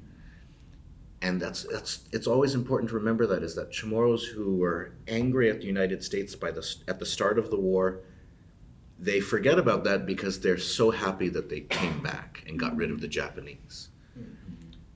[1.21, 5.51] And that's that's it's always important to remember that is that Chamorros who were angry
[5.51, 8.01] at the United States by the at the start of the war,
[8.99, 12.91] they forget about that because they're so happy that they came back and got rid
[12.91, 13.91] of the Japanese.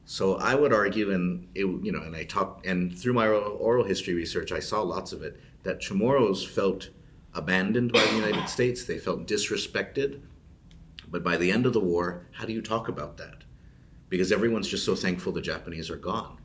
[0.09, 3.85] So I would argue, and it, you know, and I talked, and through my oral,
[3.85, 6.90] history research, I saw lots of it that Chamorros felt
[7.35, 8.85] abandoned by the United States.
[8.85, 10.21] They felt disrespected.
[11.09, 13.42] But by the end of the war, how do you talk about that?
[14.09, 16.38] Because everyone's just so thankful the Japanese are gone.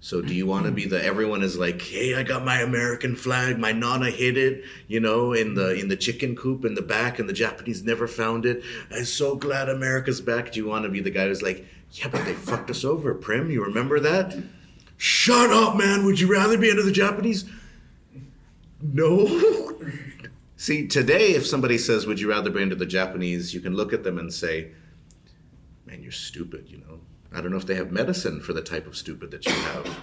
[0.00, 3.16] So do you want to be the everyone is like, hey, I got my American
[3.16, 6.82] flag, my nana hid it, you know, in the in the chicken coop in the
[6.82, 8.62] back, and the Japanese never found it.
[8.92, 10.52] I'm so glad America's back.
[10.52, 13.14] Do you want to be the guy who's like, yeah, but they fucked us over,
[13.14, 13.50] Prim?
[13.50, 14.36] You remember that?
[14.96, 16.04] Shut up, man.
[16.04, 17.44] Would you rather be under the Japanese?
[18.82, 19.74] No.
[20.56, 23.54] See, today, if somebody says, Would you rather be under the Japanese?
[23.54, 24.72] you can look at them and say,
[25.86, 27.00] Man, you're stupid, you know.
[27.32, 29.98] I don't know if they have medicine for the type of stupid that you have.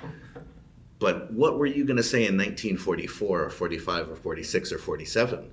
[1.00, 5.52] But what were you going to say in 1944 or 45 or 46 or 47?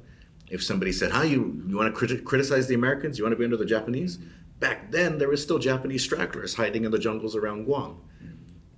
[0.51, 3.18] If somebody said, How you, you want to criti- criticize the Americans?
[3.18, 4.18] You want to be under the Japanese?
[4.62, 8.01] Back then, there was still Japanese stragglers hiding in the jungles around Guam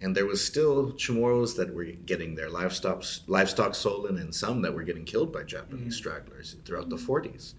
[0.04, 4.74] and there was still Chamorros that were getting their livestock livestock stolen, and some that
[4.74, 5.96] were getting killed by Japanese mm.
[5.96, 7.54] stragglers throughout the 40s.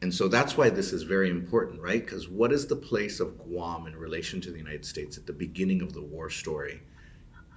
[0.00, 2.02] And so that's why this is very important, right?
[2.02, 5.34] Because what is the place of Guam in relation to the United States at the
[5.34, 6.80] beginning of the war story?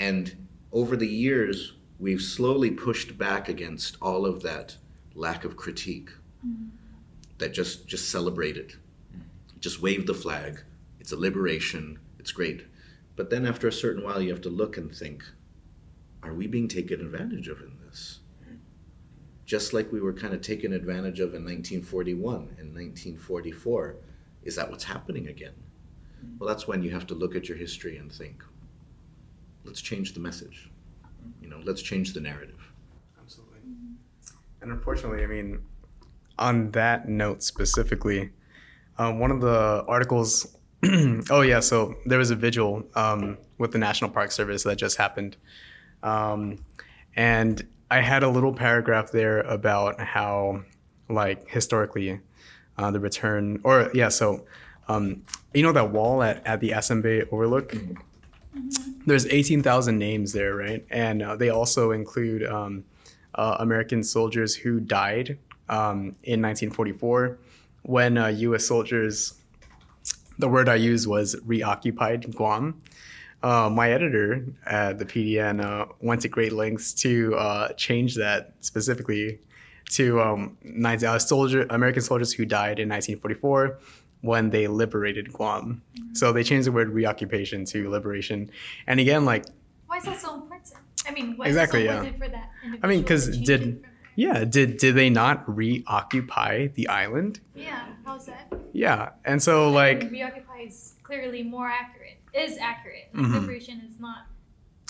[0.02, 0.36] And
[0.74, 4.76] over the years, we've slowly pushed back against all of that
[5.16, 6.10] lack of critique
[6.46, 6.68] mm.
[7.38, 8.76] that just just celebrate it
[9.60, 10.62] just wave the flag.
[11.00, 12.00] It's a liberation.
[12.20, 12.66] It's great.
[13.16, 15.24] But then after a certain while you have to look and think
[16.24, 18.20] are we being taken advantage of in this?
[19.46, 23.96] Just like we were kind of taken advantage of in 1941 and 1944
[24.44, 25.54] is that what's happening again?
[26.40, 28.44] Well that's when you have to look at your history and think
[29.64, 30.70] let's change the message.
[31.42, 32.72] You know let's change the narrative.
[33.22, 33.60] Absolutely.
[34.62, 35.60] And unfortunately, I mean,
[36.40, 38.32] on that note specifically,
[38.98, 40.56] um, one of the articles.
[41.30, 44.98] oh yeah, so there was a vigil um, with the National Park Service that just
[44.98, 45.38] happened,
[46.04, 46.60] um,
[47.16, 50.64] and I had a little paragraph there about how,
[51.10, 52.20] like historically,
[52.78, 54.46] uh, the return or yeah, so
[54.88, 57.76] um, you know that wall at, at the Asan Bay Overlook.
[59.06, 60.86] There's 18,000 names there, right?
[60.90, 62.84] And uh, they also include um,
[63.36, 65.38] uh, American soldiers who died
[65.70, 67.38] um, in 1944
[67.88, 68.68] when uh, U.S.
[68.68, 69.34] soldiers.
[70.40, 72.80] The word I used was reoccupied Guam.
[73.42, 78.54] Uh, my editor at the PDN uh, went to great lengths to uh, change that
[78.60, 79.40] specifically
[79.92, 83.80] to um, 19, soldier American soldiers who died in 1944
[84.22, 85.82] when they liberated Guam.
[86.14, 88.52] So they changed the word reoccupation to liberation.
[88.86, 89.46] And again, like
[89.88, 90.74] Why is that so important?
[91.08, 92.12] I mean, why Exactly, is it so yeah.
[92.18, 92.50] for that
[92.84, 93.84] I mean, because did-?
[94.18, 97.40] Yeah, did did they not reoccupy the island?
[97.56, 98.48] Yeah, how's that?
[98.74, 102.18] Yeah, and so like reoccupy is clearly more accurate.
[102.34, 103.10] Is accurate.
[103.14, 103.34] Mhm.
[103.42, 104.26] Liberation is not.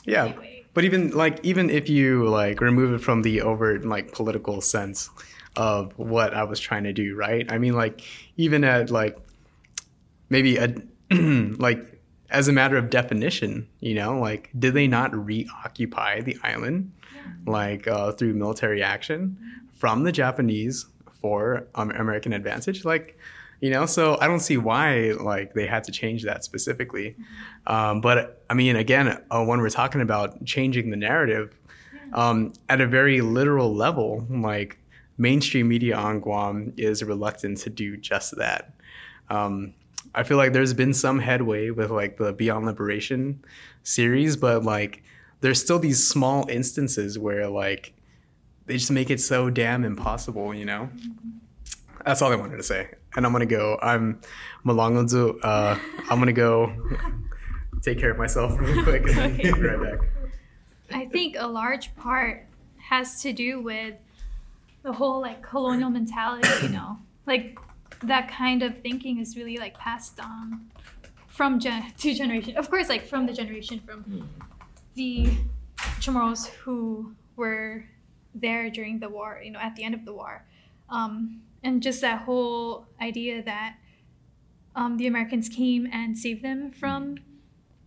[0.06, 0.64] yeah, Anyway.
[0.74, 5.10] But even like even if you like remove it from the overt like political sense
[5.56, 7.52] of what I was trying to do, right?
[7.52, 8.02] I mean like
[8.38, 9.18] even at like
[10.30, 10.74] maybe a
[11.12, 16.92] like as a matter of definition, you know, like did they not reoccupy the island
[17.46, 19.38] like uh, through military action
[19.74, 20.86] from the Japanese
[21.22, 22.86] for um, American advantage?
[22.86, 23.18] Like
[23.60, 23.86] you know?
[23.86, 27.16] So i don't see why like they had to change that specifically.
[27.66, 31.58] Um, but i mean again uh, when we're talking about changing the narrative
[32.14, 34.78] um, at a very literal level like
[35.18, 38.74] mainstream media on guam is reluctant to do just that.
[39.30, 39.74] Um,
[40.16, 43.44] i feel like there's been some headway with like the beyond liberation
[43.84, 45.04] series but like
[45.42, 47.94] there's still these small instances where like
[48.66, 50.90] they just make it so damn impossible you know
[52.06, 52.88] that's all I wanted to say.
[53.18, 53.78] And I'm gonna go.
[53.82, 54.22] I'm
[54.66, 55.40] Malangonzu.
[55.44, 55.78] Uh,
[56.10, 56.72] I'm gonna go
[57.82, 59.52] take care of myself real quick and Okay.
[59.52, 60.08] be right back.
[60.94, 62.46] I think a large part
[62.78, 63.96] has to do with
[64.84, 67.60] the whole like colonial mentality, you know, like
[68.04, 70.70] that kind of thinking is really like passed on
[71.28, 72.56] from gen to generation.
[72.56, 74.30] Of course, like from the generation from
[74.98, 75.30] the
[76.00, 77.86] Chamorros who were
[78.34, 80.46] there during the war, you know, at the end of the war,
[80.90, 83.76] um, and just that whole idea that
[84.76, 87.18] um, the Americans came and saved them from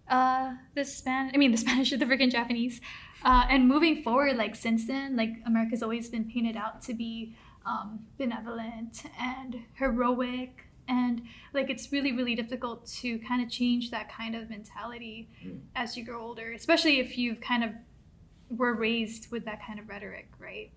[0.09, 1.31] uh, the Span.
[1.35, 2.81] I mean, the Spanish, the freaking Japanese.
[3.23, 7.35] Uh, and moving forward, like since then, like America's always been painted out to be
[7.67, 11.23] um, benevolent and heroic, and
[11.55, 15.29] like it's really, really difficult to kind of change that kind of mentality
[15.77, 17.71] as you grow older, especially if you've kind of
[18.51, 20.71] were raised with that kind of rhetoric, right?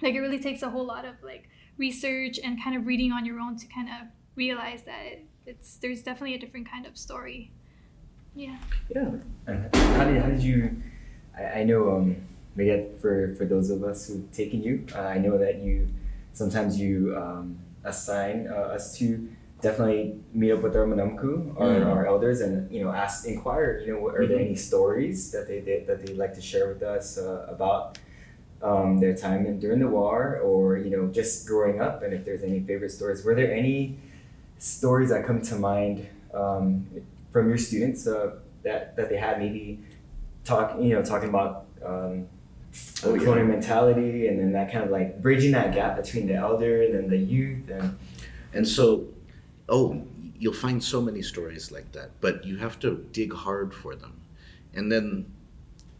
[0.00, 3.26] Like it really takes a whole lot of like research and kind of reading on
[3.26, 6.96] your own to kind of realize that it, it's there's definitely a different kind of
[6.96, 7.52] story.
[8.34, 8.56] Yeah.
[8.88, 9.10] Yeah.
[9.46, 10.76] And how did how did you?
[11.38, 12.16] I, I know um
[12.56, 15.88] maybe for for those of us who've taken you, uh, I know that you
[16.32, 19.28] sometimes you um, assign uh, us to
[19.60, 21.86] definitely meet up with our manåmko', our, Mhm.
[21.86, 23.78] our elders, and you know ask inquire.
[23.80, 26.68] You know, what- are there any stories that they, they that they'd like to share
[26.68, 27.98] with us uh, about?
[28.62, 32.24] Um, their time in, during the war, or you know, just growing up, and if
[32.24, 33.22] there's any favorite stories.
[33.22, 33.98] Were there any
[34.58, 36.86] stories that come to mind um,
[37.30, 39.80] from your students uh, that that they had maybe
[40.44, 42.26] talk you know talking about um,
[43.04, 43.22] Oh, yeah.
[43.22, 46.94] colonial mentality and then that kind of like bridging that gap between the elder and
[46.94, 47.96] then the youth and
[48.54, 49.06] And so,
[49.68, 50.06] oh,
[50.38, 54.20] you'll find so many stories like that, but you have to dig hard for them.
[54.72, 55.26] And then,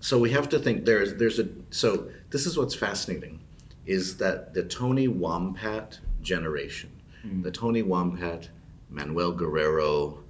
[0.00, 3.40] so we have to think there's there's a so this is what's fascinating,
[3.86, 6.90] is that the Tony Won Pat generation,
[7.22, 7.42] hmm.
[7.42, 8.48] the Tony Won Pat,
[8.90, 10.22] Manuel Guerrero,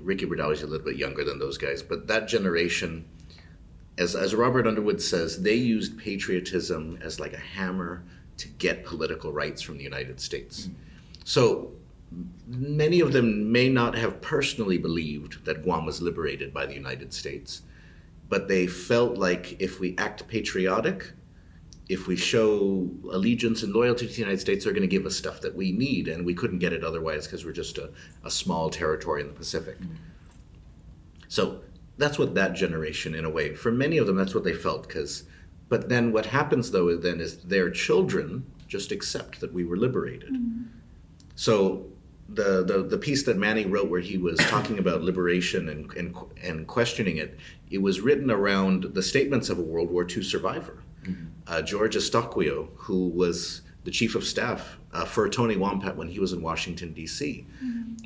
[0.00, 3.04] Ricky Bordallo is a little bit younger than those guys, but that generation,
[3.98, 8.02] as as Robert Underwood says, they used patriotism as like a hammer
[8.36, 10.66] to get political rights from the United States.
[10.66, 10.74] Mm.
[11.24, 11.72] So
[12.46, 17.12] many of them may not have personally believed that Guam was liberated by the United
[17.12, 17.62] States.
[18.28, 21.12] but they felt like if we act patriotic,
[21.88, 25.16] if we show allegiance and loyalty to the United States, they're going to give us
[25.16, 27.90] stuff that we need, and we couldn't get it otherwise because we're just a,
[28.24, 29.78] a small territory in the Pacific.
[29.78, 29.88] Mm.
[31.28, 31.60] So
[31.98, 34.86] that's what that generation, in a way, for many of them, that's what they felt.
[34.86, 35.24] Because,
[35.68, 40.34] but then what happens though then is their children just accept that we were liberated.
[41.36, 41.86] So
[42.28, 46.16] the, the the piece that Manny wrote, where he was talking about liberation and and
[46.42, 47.38] and questioning it,
[47.70, 50.82] it was written around the statements of a World War II survivor,
[51.46, 56.08] uh, George Eustaquio, who was the chief of staff uh, for Tony Won Pat when
[56.08, 57.46] he was in Washington D.C.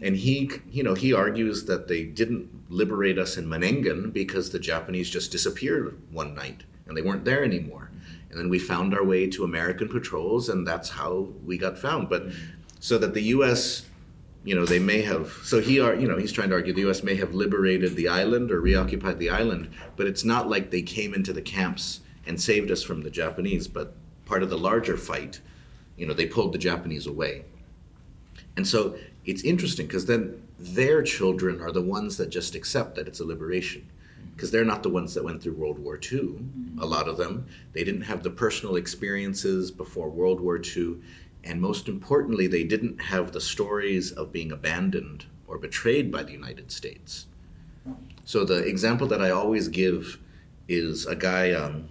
[0.02, 4.58] And he, you know, he argues that they didn't liberate us in Manenggon because the
[4.58, 7.92] Japanese just disappeared one night and they weren't there anymore.
[8.30, 12.08] And then we found our way to American patrols, and that's how we got found.
[12.08, 12.26] But
[12.80, 13.86] so that the U.S
[14.42, 16.88] you know they may have so he are you know he's trying to argue the
[16.88, 20.80] US may have liberated the island or reoccupied the island but it's not like they
[20.80, 24.96] came into the camps and saved us from the Japanese but part of the larger
[24.96, 25.42] fight
[26.00, 27.44] you know they pulled the Japanese away
[28.56, 33.06] and so it's interesting because then their children are the ones that just accept that
[33.06, 33.86] it's a liberation
[34.34, 36.38] because they're not the ones that went through World War II
[36.80, 40.96] a lot of them they didn't have the personal experiences before World War II
[41.44, 46.32] and most importantly, they didn't have the stories of being abandoned or betrayed by the
[46.32, 47.26] United States.
[48.24, 50.18] So the example that I always give
[50.68, 51.88] is a guy, um,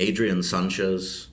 [0.00, 1.27] Adrian Sanchez,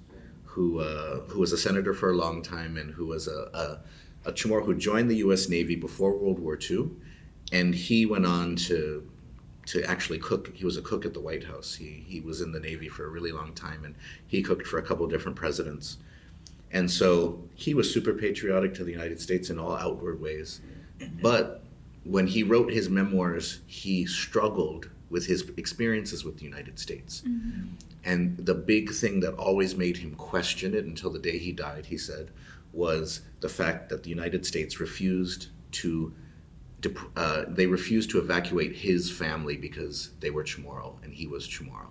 [0.55, 4.29] who uh, who was a senator for a long time and who was a, a,
[4.29, 5.49] a Chamorro who joined the U.S.
[5.49, 6.91] Navy before World War II,
[7.51, 9.05] and he went on to
[9.65, 10.55] to actually cook.
[10.55, 11.75] He was a cook at the White House.
[11.75, 13.95] He he was in the Navy for a really long time, and
[14.27, 15.97] he cooked for a couple different presidents.
[16.71, 20.61] And so he was super patriotic to the United States in all outward ways.
[21.21, 21.63] But
[22.05, 27.23] when he wrote his memoirs, he struggled with his experiences with the United States.
[28.03, 31.85] And the big thing that always made him question it until the day he died,
[31.87, 32.31] he said,
[32.73, 36.13] was the fact that the United States refused to.
[37.15, 41.87] Uh, they refused to evacuate his family because they were Chamorro and he was Chamorro.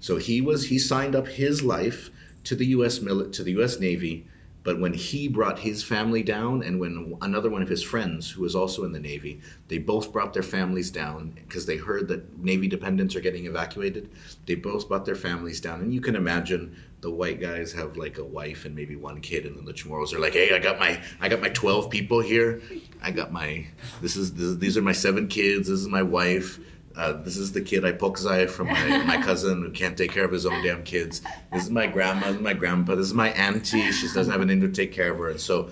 [0.00, 2.10] So he was he signed up his life
[2.44, 3.00] to the U.S.
[3.00, 3.78] Mili- to the U.S.
[3.78, 4.26] Navy,
[4.64, 8.42] but when he brought his family down, and when another one of his friends who
[8.42, 12.38] was also in the Navy, they both brought their families down because they heard that
[12.38, 14.10] Navy dependents are getting evacuated.
[14.46, 18.18] They both brought their families down, and you can imagine the white guys have like
[18.18, 20.78] a wife and maybe one kid, and then the Chamorros are like, "Hey, I got
[20.78, 22.60] my I got my twelve people here.
[23.00, 23.66] I got my
[24.02, 25.68] this is this, these are my seven kids.
[25.68, 26.58] This is my wife."
[26.98, 30.10] Uh, this is the kid I poke eye from my, my cousin who can't take
[30.10, 31.22] care of his own damn kids.
[31.52, 33.92] This is my grandma, my grandpa, this is my auntie.
[33.92, 35.30] She doesn't have anyone to take care of her.
[35.30, 35.70] And so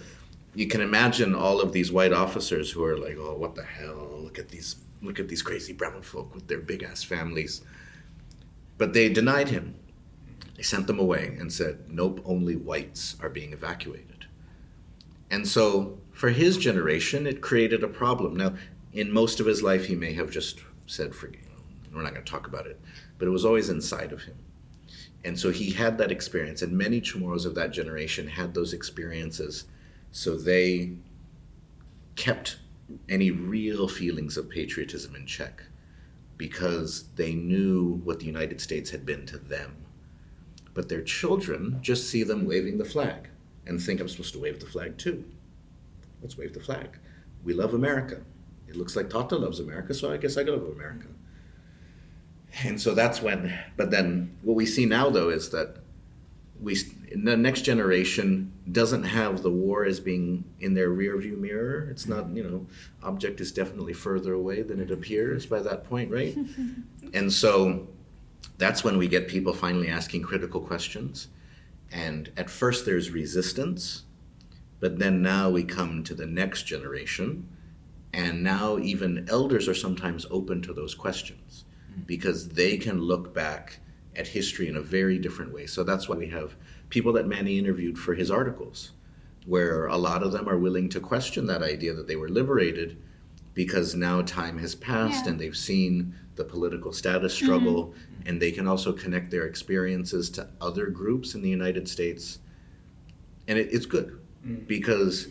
[0.54, 4.20] you can imagine all of these white officers who are like, oh, what the hell?
[4.20, 7.60] Look at these, look at these crazy brown folk with their big ass families.
[8.78, 9.74] But they denied him.
[10.54, 14.26] They sent them away and said, nope, only whites are being evacuated.
[15.28, 18.36] And so for his generation, it created a problem.
[18.36, 18.54] Now,
[18.92, 21.42] in most of his life, he may have just said, forget,
[21.92, 22.80] we're not going to talk about it.
[23.18, 24.36] But it was always inside of him.
[25.24, 29.64] And so he had that experience, and many Chamorros of that generation had those experiences.
[30.12, 30.92] So they
[32.14, 32.58] kept
[33.08, 35.62] any real feelings of patriotism in check
[36.36, 39.74] because they knew what the United States had been to them.
[40.74, 43.28] But their children just see them waving the flag
[43.66, 45.24] and think I'm supposed to wave the flag too.
[46.22, 46.98] Let's wave the flag.
[47.42, 48.20] We love America.
[48.76, 51.06] It looks like Tata loves America, so I guess I gotta love America.
[52.62, 55.78] And so that's when, but then what we see now though is that
[56.60, 56.76] we,
[57.14, 61.88] the next generation doesn't have the war as being in their rear view mirror.
[61.90, 62.66] It's not, you know,
[63.02, 66.36] object is definitely further away than it appears by that point, right?
[67.14, 67.88] and so
[68.58, 71.28] that's when we get people finally asking critical questions.
[71.90, 74.02] And at first there's resistance,
[74.80, 77.48] but then now we come to the next generation,
[78.16, 81.64] and now even elders are sometimes open to those questions
[81.94, 82.00] hmm.
[82.06, 83.78] because they can look back
[84.16, 85.66] at history in a very different way.
[85.66, 86.56] So that's why we have
[86.88, 88.92] people that Manny interviewed for his articles,
[89.44, 92.96] where a lot of them are willing to question that idea that they were liberated
[93.52, 95.32] because now time has passed Yeah.
[95.32, 98.28] and they've seen the political status struggle mm-hmm.
[98.28, 102.38] and they can also connect their experiences to other groups in the United States.
[103.48, 104.66] And it, it's good mm.
[104.66, 105.28] because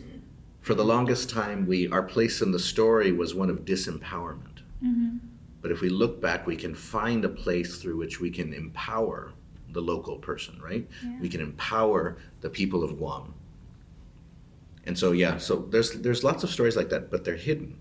[0.66, 4.62] for the longest time we our place in the story was one of disempowerment.
[4.82, 5.18] Mm-hmm.
[5.62, 9.32] But if we look back, we can find a place through which we can empower
[9.70, 10.84] the local person, right?
[11.04, 11.20] Yeah.
[11.20, 13.32] We can empower the people of Guam.
[14.86, 17.78] And so, yeah, so there's there's lots of stories like that, but they're hidden.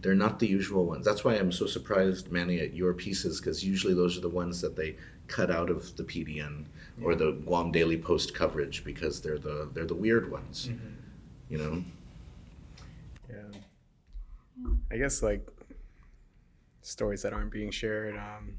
[0.00, 1.04] they're not the usual ones.
[1.04, 4.60] That's why I'm so surprised, Manny, at your pieces because usually those are the ones
[4.60, 4.94] that they
[5.26, 6.66] cut out of the PDN
[7.02, 10.68] or the Guam Daily Post coverage because they're the they're the weird ones.
[10.68, 10.94] Mm-hmm.
[11.48, 11.84] You know.
[13.30, 13.60] Yeah.
[14.90, 15.46] I guess like
[16.82, 18.16] stories that aren't being shared.
[18.16, 18.56] Um,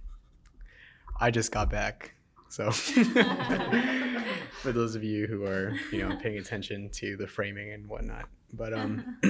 [1.19, 2.13] I just got back,
[2.49, 2.71] so
[4.61, 8.25] for those of you who are you know paying attention to the framing and whatnot,
[8.53, 9.17] but um,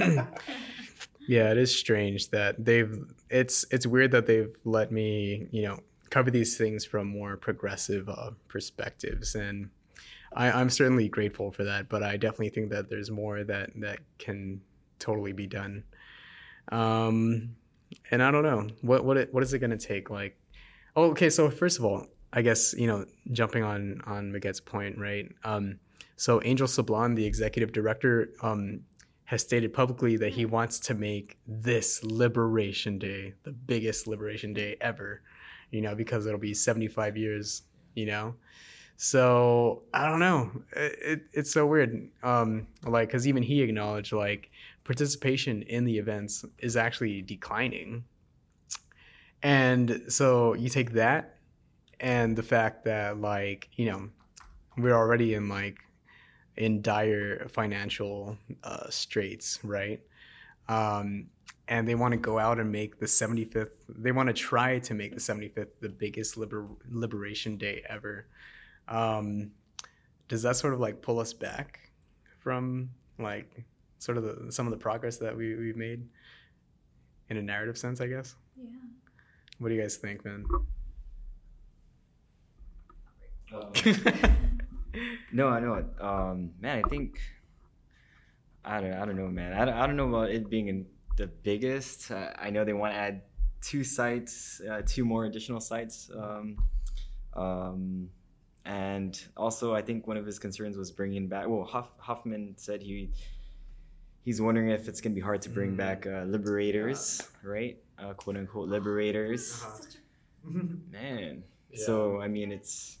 [1.28, 3.04] yeah, it is strange that they've.
[3.30, 5.80] It's it's weird that they've let me you know
[6.10, 9.70] cover these things from more progressive uh, perspectives and.
[10.34, 13.98] I, I'm certainly grateful for that, but I definitely think that there's more that that
[14.16, 14.62] can
[15.02, 15.84] totally be done.
[16.70, 17.56] Um,
[18.10, 20.10] and I don't know what what it, what is it going to take?
[20.10, 20.38] Like,
[20.96, 21.28] oh, okay.
[21.28, 25.30] So first of all, I guess you know, jumping on on Magette's point, right?
[25.44, 25.78] Um,
[26.16, 28.80] so Angel Sablan, the executive director, um,
[29.24, 34.76] has stated publicly that he wants to make this Liberation Day the biggest Liberation Day
[34.80, 35.22] ever.
[35.70, 37.62] You know, because it'll be 75 years.
[37.94, 38.34] You know,
[38.96, 40.62] so I don't know.
[40.76, 42.08] It, it, it's so weird.
[42.22, 44.51] Um, like, because even he acknowledged like
[44.84, 48.04] participation in the events is actually declining.
[49.42, 51.38] And so you take that
[52.00, 54.08] and the fact that like, you know,
[54.76, 55.78] we're already in like
[56.56, 60.00] in dire financial uh, straits, right?
[60.68, 61.28] Um,
[61.68, 64.94] and they want to go out and make the 75th, they want to try to
[64.94, 68.26] make the 75th the biggest liber- liberation day ever.
[68.88, 69.52] Um,
[70.28, 71.90] does that sort of like pull us back
[72.40, 73.64] from like
[74.02, 76.06] sort of the, some of the progress that we, we've made
[77.30, 78.34] in a narrative sense, I guess?
[78.56, 78.68] Yeah.
[79.58, 80.44] What do you guys think, man?
[85.32, 85.84] No, I know.
[85.98, 87.18] Um, man, I think
[88.64, 88.92] I don't.
[88.92, 89.54] I don't know, man.
[89.54, 90.86] I don't, I don't know about it being in
[91.16, 92.10] the biggest.
[92.10, 93.22] Uh, I know they want to add
[93.62, 96.10] two sites, uh, two more additional sites.
[96.14, 96.58] Um,
[97.34, 98.10] um,
[98.66, 101.48] and also, I think one of his concerns was bringing back.
[101.48, 103.10] Well, Huff, Huffman said he
[104.24, 105.76] he's wondering if it's gonna be hard to bring Mm.
[105.76, 107.76] back uh, liberators, right?
[107.98, 109.62] Uh, quote unquote liberators.
[109.62, 109.84] Uh-huh.
[110.90, 111.44] Man.
[111.74, 112.98] So I mean, it's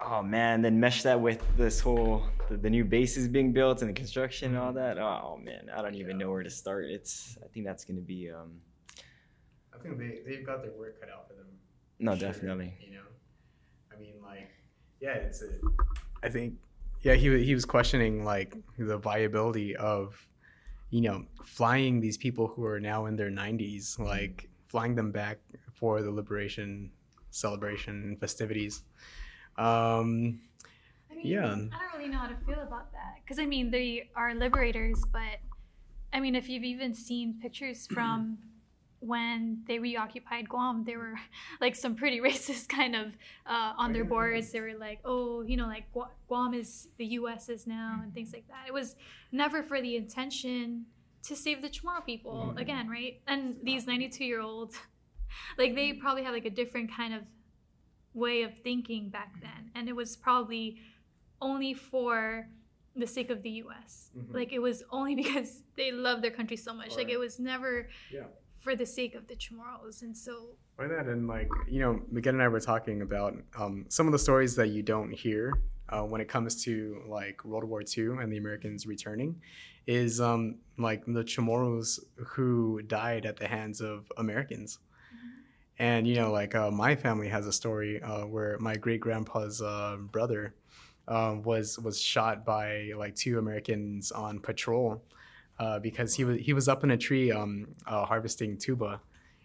[0.00, 0.62] oh man.
[0.62, 4.50] Then mesh that with this whole the, the new bases being built and the construction
[4.50, 4.98] and all that.
[4.98, 6.86] Oh man, I don't even know where to start.
[6.86, 8.60] It's I think that's gonna be um
[9.74, 11.46] I think they, they've got their work cut out for them.
[11.98, 12.72] no Sure, definitely.
[12.80, 13.02] You know,
[13.94, 14.48] I mean, like,
[15.00, 15.48] yeah, it's a.
[16.22, 16.54] I think,
[17.04, 20.26] yeah, he he was questioning like the viability of,
[20.90, 25.38] you know, flying these people who are now in their nineties, like flying them back
[25.74, 26.90] for the liberation
[27.30, 28.82] celebration and festivities.
[29.56, 30.40] Um,
[31.10, 31.46] I mean, Yeah.
[31.46, 35.02] I don't really know how to feel about that because I mean they are liberators,
[35.12, 35.40] but
[36.12, 38.38] I mean if you've even seen pictures from
[39.06, 41.14] when they reoccupied Guam, there were
[41.60, 43.06] like some pretty racist kind of
[43.46, 44.50] uh, on their boards.
[44.50, 45.84] They were like, oh, you know, like
[46.28, 48.64] Guam is the U.S.'s now and things like that.
[48.66, 48.96] It was
[49.32, 50.86] never for the intention
[51.24, 53.20] to save the Chamorro people again, right?
[53.26, 54.76] And these 92 year olds,
[55.58, 57.22] like they probably had like a different kind of
[58.12, 60.78] way of thinking back then, and it was probably
[61.40, 62.46] only for
[62.96, 64.10] the sake of the U.S.
[64.16, 64.32] Mhm.
[64.32, 66.96] Like it was only because they love their country so much.
[66.96, 68.26] Like it was never Yeah.
[68.64, 72.32] For the sake of the Chamorros, and so Or that, and like you know, Miguel
[72.32, 75.52] and I were talking about um, some of the stories that you don't hear
[75.90, 79.38] uh, when it comes to like World War II and the Americans returning,
[79.86, 84.78] is um, like the Chamorros who died at the hands of Americans.
[85.78, 89.60] And you know, like uh, my family has a story uh, where my great grandpa's
[89.60, 90.54] uh, brother
[91.06, 95.02] um, was was shot by like two Americans on patrol
[95.58, 99.00] uh, because he was he was up in a tree um, uh, harvesting tuba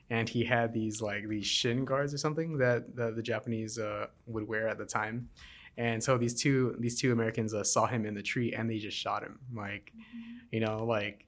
[0.09, 4.07] and he had these like these shin guards or something that, that the Japanese uh,
[4.25, 5.29] would wear at the time.
[5.77, 8.79] And so these two these two Americans uh, saw him in the tree and they
[8.79, 9.39] just shot him.
[9.55, 9.93] Like,
[10.51, 11.25] you know, like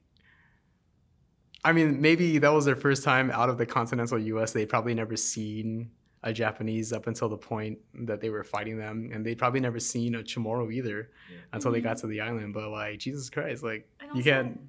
[1.64, 4.52] I mean, maybe that was their first time out of the continental U.S.
[4.52, 5.90] They'd probably never seen
[6.24, 9.80] a Japanese up until the point that they were fighting them, and they'd probably never
[9.80, 11.10] seen a Chamorro either
[11.52, 12.54] until they got to the island.
[12.54, 14.60] But like, Jesus Christ, like And you can't,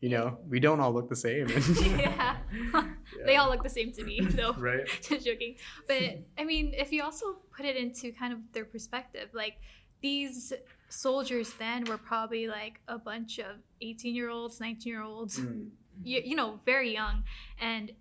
[0.00, 1.48] you know, we don't all look the same.
[1.98, 2.36] yeah.
[3.26, 4.52] they all look the same to me, though.
[4.58, 4.86] right.
[5.02, 5.56] Just joking.
[5.86, 6.02] But
[6.38, 9.56] I mean, if you also put it into kind of their perspective, like
[10.00, 10.54] these
[10.88, 15.68] soldiers then were probably like a bunch of 18 year olds, 19 year olds, Mm.
[16.02, 17.22] you, you know, very young.
[17.60, 17.92] And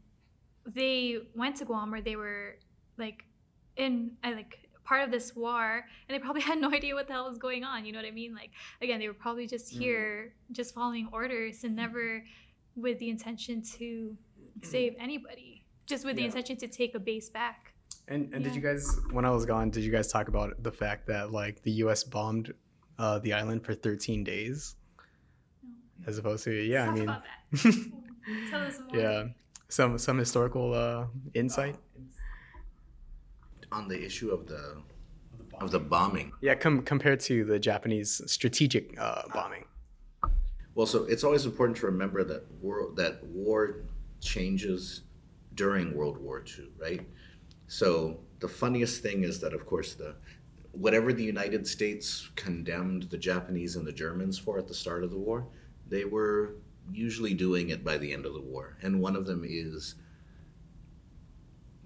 [0.66, 2.56] they went to Guam where they were
[3.00, 3.24] like
[3.78, 7.14] in uh, like part of this war and they probably had no idea what the
[7.14, 9.74] hell was going on you know what i mean like again they were probably just
[9.74, 9.80] Mm.
[9.80, 12.24] here just following orders and never
[12.76, 14.16] with the intention to
[14.62, 16.28] save anybody, just with the Yeah.
[16.28, 17.74] intention to take a base back.
[18.08, 20.72] And and did you guys when I was gone, did you guys talk about the
[20.72, 22.54] fact that like the US bombed
[22.98, 24.76] uh, the island for 13 days?
[26.08, 27.74] As opposed to yeah, Talk I mean about that.
[28.50, 29.02] Tell us more.
[29.02, 29.24] yeah.
[29.68, 31.76] Some some historical uh, insight.
[33.72, 34.82] On the issue of the
[35.62, 39.66] of the bombing, Yeah, com- compared to the Japanese strategic uh, bombing.
[40.74, 43.84] Well, so it's always important to remember that war that war
[44.22, 45.04] changes
[45.56, 47.02] during World War II, right?
[47.68, 50.16] So the funniest thing is that, of course, the
[50.72, 55.10] whatever the United States condemned the Japanese and the Germans for at the start of
[55.12, 55.46] the war,
[55.88, 56.56] they were
[56.92, 59.96] usually doing it by the end of the war, and one of them is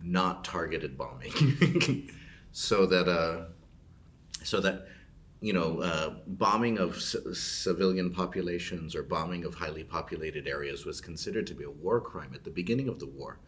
[0.03, 2.11] not targeted bombing,
[2.51, 3.45] so that uh,
[4.43, 4.87] so that
[5.43, 11.01] you know, uh, bombing of c- civilian populations or bombing of highly populated areas was
[11.01, 13.39] considered to be a war crime at the beginning of the war,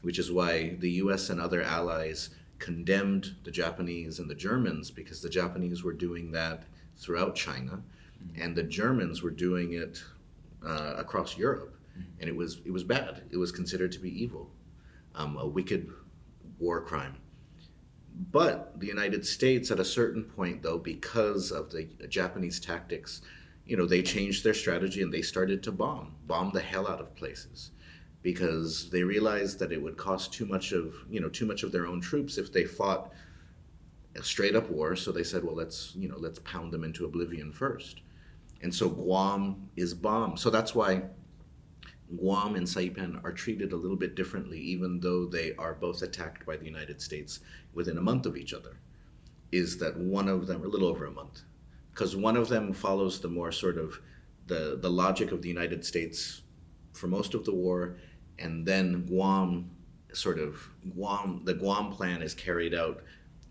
[0.00, 1.28] which is why the U.S.
[1.28, 6.62] and other allies condemned the Japanese and the Germans because the Japanese were doing that
[6.96, 7.82] throughout China,
[8.34, 10.02] and the Germans were doing it
[10.66, 11.76] uh, across Europe,
[12.18, 13.24] and it was it was bad.
[13.30, 14.48] It was considered to be evil,
[15.14, 15.92] um, a wicked
[16.62, 17.16] war crime.
[18.30, 23.22] But the United States, at a certain point, though, because of the Japanese tactics,
[23.66, 27.00] you know, they changed their strategy and they started to bomb, bomb the hell out
[27.00, 27.70] of places,
[28.22, 31.72] because they realized that it would cost too much of, you know, too much of
[31.72, 33.12] their own troops if they fought
[34.14, 34.94] a straight up war.
[34.94, 38.02] So they said, well, let's, you know, let's pound them into oblivion first.
[38.62, 40.38] And so Guam is bombed.
[40.38, 41.02] So that's why
[42.16, 46.44] Guam and Saipan are treated a little bit differently, even though they are both attacked
[46.44, 47.40] by the United States
[47.72, 48.76] within a month of each other.
[49.50, 51.42] Is that one of them, a little over a month,
[51.92, 54.00] because one of them follows the more sort of
[54.46, 56.42] the the logic of the United States
[56.92, 57.96] for most of the war,
[58.38, 59.70] and then Guam
[60.12, 63.02] sort of Guam the Guam plan is carried out,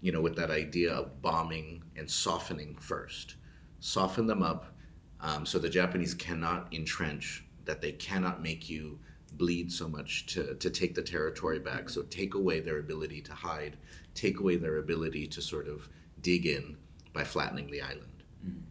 [0.02, 3.36] you know, with that idea of bombing and softening first,
[3.80, 4.76] soften them up,
[5.20, 9.00] um, so the Japanese cannot entrench that they cannot make you
[9.34, 11.90] bleed so much to, to take the territory back.
[11.90, 13.78] So take away their ability to hide,
[14.14, 15.88] take away their ability to sort of
[16.22, 16.78] dig in
[17.14, 18.24] by flattening the island.
[18.46, 18.62] Mm.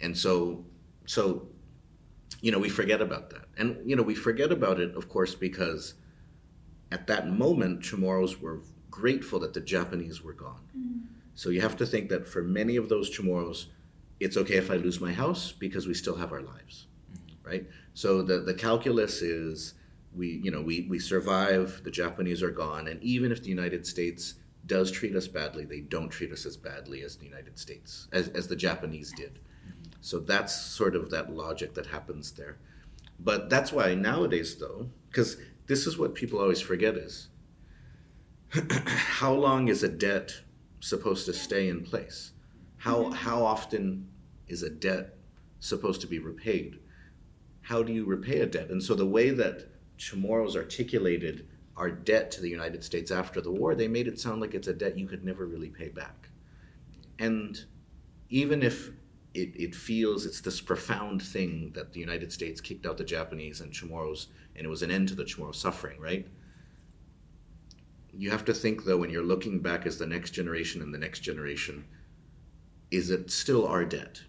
[0.00, 0.64] And so,
[1.06, 1.48] so,
[2.40, 3.46] you know, we forget about that.
[3.56, 5.94] And, you know, we forget about it, of course, because
[6.90, 8.60] at that moment, Chamorros were
[8.90, 10.60] grateful that the Japanese were gone.
[10.76, 11.06] Mm.
[11.34, 13.66] So you have to think that for many of those Chamorros,
[14.20, 16.86] it's okay if I lose my house because we still have our lives,
[17.52, 17.66] right?
[17.94, 19.74] So the, the calculus is
[20.14, 23.86] we, you know, we, we survive, the Japanese are gone, and even if the United
[23.86, 24.34] States
[24.66, 28.28] does treat us badly, they don't treat us as badly as the United States, as,
[28.28, 29.38] as the Japanese did.
[30.00, 32.58] So that's sort of that logic that happens there.
[33.20, 35.36] But that's why nowadays, though, because
[35.66, 37.28] this is what people always forget is
[38.86, 40.32] how long is a debt
[40.80, 42.32] supposed to stay in place?
[42.78, 44.08] How, how often
[44.48, 45.16] is a debt
[45.60, 46.78] supposed to be repaid?
[47.62, 48.70] How do you repay a debt?
[48.70, 51.46] And so the way that Chamorros articulated
[51.76, 54.68] our debt to the United States after the war, they made it sound like it's
[54.68, 56.28] a debt you could never really pay back.
[57.18, 57.64] And
[58.28, 58.90] even if
[59.34, 63.60] it, it feels it's this profound thing that the United States kicked out the Japanese
[63.60, 66.26] and Chamorros, and it was an end to the Chamorro suffering, right?
[68.12, 70.98] You have to think, though, when you're looking back as the next generation and the
[70.98, 71.84] next generation,
[72.90, 74.20] is it still our debt?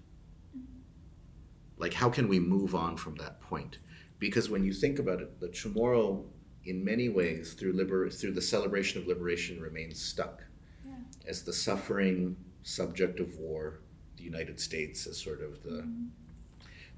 [1.83, 3.79] Like, how can we move on from that point?
[4.17, 6.23] Because when you think about it, the Chamorro,
[6.63, 10.45] in many ways, through, liber- through the celebration of liberation, remains stuck
[10.85, 10.93] Yeah.
[11.27, 13.81] as the suffering subject of war,
[14.15, 16.05] the United States as sort of the, mm-hmm.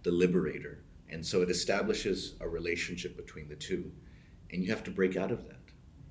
[0.03, 0.83] the liberator.
[1.09, 3.91] And so it establishes a relationship between the two.
[4.51, 5.63] And you have to break out of that.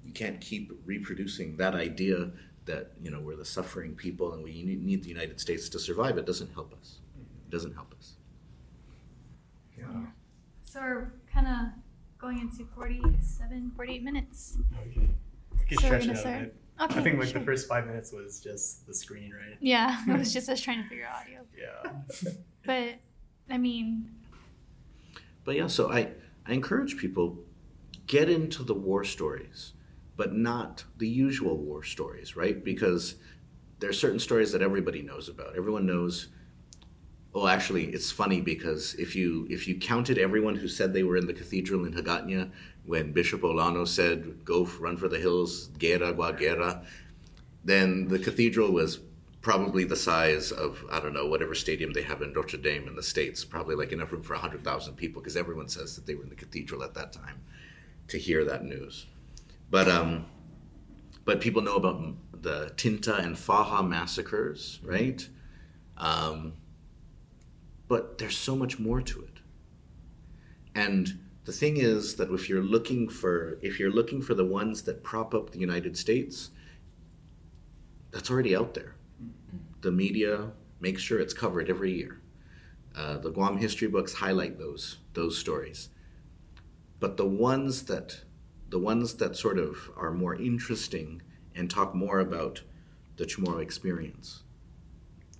[0.04, 2.32] You can't keep reproducing that idea
[2.64, 6.18] that, you know, we're the suffering people and we need the United States to survive.
[6.18, 6.98] It doesn't help us.
[7.46, 8.16] It doesn't help us.
[10.74, 10.80] Yeah.
[10.80, 11.54] So we're kind of
[12.18, 14.58] going into 47, 48 minutes.
[14.80, 15.08] Okay.
[15.52, 16.56] We could So stretch it out a bit.
[16.80, 16.98] Okay.
[16.98, 17.38] I think like sure.
[17.38, 19.56] the first five minutes was just the screen, right?
[19.60, 21.40] Yeah, it was just us trying to figure out audio.
[21.56, 21.92] Yeah.
[22.66, 22.94] But
[23.48, 24.10] I mean,
[25.44, 26.08] But yeah, so I,
[26.46, 27.38] I encourage people
[28.06, 29.72] get into the war stories,
[30.16, 32.64] but not the usual war stories, right?
[32.64, 33.16] Because
[33.78, 35.56] there are certain stories that everybody knows about.
[35.56, 36.28] Everyone knows.
[37.34, 41.16] Well, actually, it's funny because if you if you counted everyone who said they were
[41.16, 42.52] in the cathedral in Hagåtña
[42.86, 46.86] when Bishop Olano said, "Go run for the hills, guerra, gua guerra,"
[47.64, 49.00] then the cathedral was
[49.42, 52.94] probably the size of I don't know whatever stadium they have in Notre Dame in
[52.94, 53.44] the states.
[53.44, 56.28] Probably like enough room for hundred thousand people because everyone says that they were in
[56.28, 57.40] the cathedral at that time
[58.06, 59.06] to hear that news.
[59.70, 60.26] But um,
[61.24, 62.00] but people know about
[62.42, 65.28] the Tinta and Faha massacres, right?
[65.96, 66.52] Um,
[67.88, 69.40] but there's so much more to it.
[70.74, 74.82] And the thing is that if you're looking for if you're looking for the ones
[74.82, 76.50] that prop up the United States,
[78.10, 78.94] that's already out there.
[79.82, 82.20] The media makes sure it's covered every year.
[82.96, 85.90] Uh, the Guam history books highlight those those stories.
[87.00, 88.22] But the ones that
[88.70, 91.22] the ones that sort of are more interesting
[91.54, 92.62] and talk more about
[93.16, 94.42] the Chamorro experience,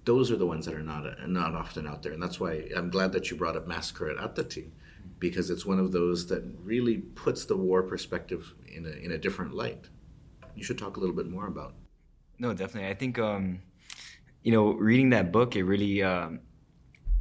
[0.04, 2.90] those are the ones that are not not often out there, and that's why I'm
[2.90, 4.68] glad that you brought up Massacre at Atåte,
[5.18, 9.18] because it's one of those that really puts the war perspective in a in a
[9.18, 9.88] different light.
[10.54, 11.74] You should talk a little bit more about.
[12.38, 12.90] No, definitely.
[12.90, 13.60] I think um,
[14.44, 16.40] you know, reading that book, it really, um,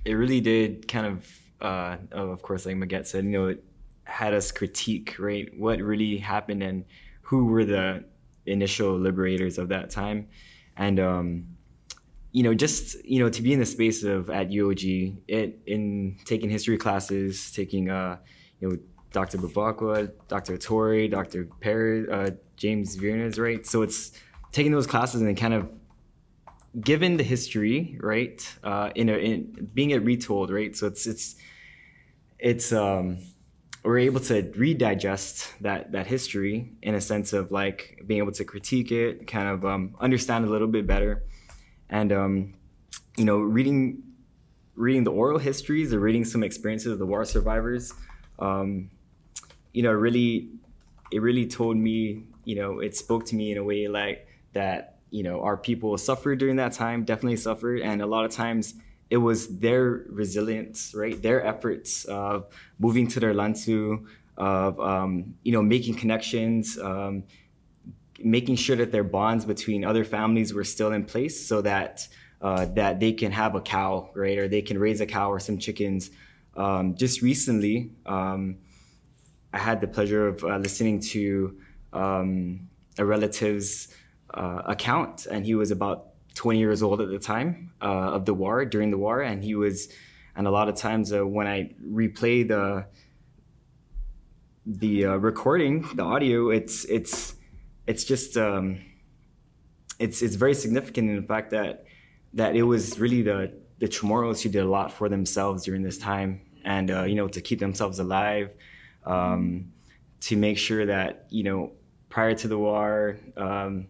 [0.06, 3.64] it really did kind of, uh, of course, like Maget said, you know, it
[4.04, 6.84] had us critique, right, what really happened and
[7.22, 8.04] who were the
[8.46, 10.28] initial liberators of that time,
[10.76, 11.46] and um,
[12.34, 16.18] you know, just you know, to be in the space of at UOG, it in
[16.26, 18.18] taking history classes, taking uh,
[18.60, 18.78] you know,
[19.12, 19.38] Dr.
[19.38, 20.58] Bevacqua, Dr.
[20.58, 21.48] Tori, Dr.
[21.62, 23.66] Perry, uh, James Viernes, right?
[23.66, 24.12] So it's
[24.52, 25.72] taking those classes and kind of
[26.82, 28.42] given the history, right?
[28.64, 30.76] Uh, in, a, in being it retold, right?
[30.76, 31.36] So it's it's
[32.40, 33.20] it's um,
[33.84, 38.44] we're able to redigest that that history in a sense of like being able to
[38.44, 41.24] critique it, kind of um, understand a little bit better,
[41.94, 42.54] and um,
[43.16, 44.02] you know, reading
[44.76, 47.94] reading the oral histories or reading some experiences of the war survivors,
[48.40, 48.90] um,
[49.74, 50.50] you know, really
[51.12, 54.98] it really told me, you know, it spoke to me in a way like that
[55.12, 57.80] you know our people suffered during that time definitely suffered.
[57.82, 58.74] And a lot of times
[59.12, 61.22] it was their resilience right?
[61.22, 62.48] Their efforts of
[62.80, 67.24] moving to their lantu of um, you know making connections um,
[68.24, 72.08] making sure that their bonds between other families were still in place so that
[72.42, 74.38] uh, that they can have a cow right?
[74.38, 76.12] Or they can raise a cow or some chickens.
[76.56, 78.58] Um, just recently um,
[79.54, 81.58] i had the pleasure of uh, listening to
[81.94, 83.88] um, a relative's
[84.34, 88.34] uh, account, and he was about 20 years old at the time uh, of the
[88.34, 89.90] war, during the war, and he was,
[90.36, 92.86] and a lot of times uh, when I replay the
[94.66, 97.36] the uh, recording, the audio, it's it's
[97.88, 98.82] it's just um,
[100.00, 101.86] it's it's very significant in the fact that
[102.34, 105.98] that it was really the the Chamorros who did a lot for themselves during this
[105.98, 108.56] time, and uh, you know to keep themselves alive,
[109.06, 109.72] um,
[110.22, 111.72] to make sure that you know
[112.10, 113.18] prior to the war.
[113.36, 113.88] Um,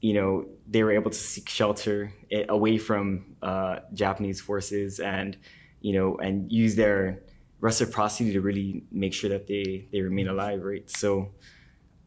[0.00, 2.12] you know, they were able to seek shelter
[2.48, 5.36] away from uh, Japanese forces and,
[5.80, 7.22] you know, and use their
[7.60, 10.88] reciprocity to really make sure that they, they remain alive, right?
[10.88, 11.32] So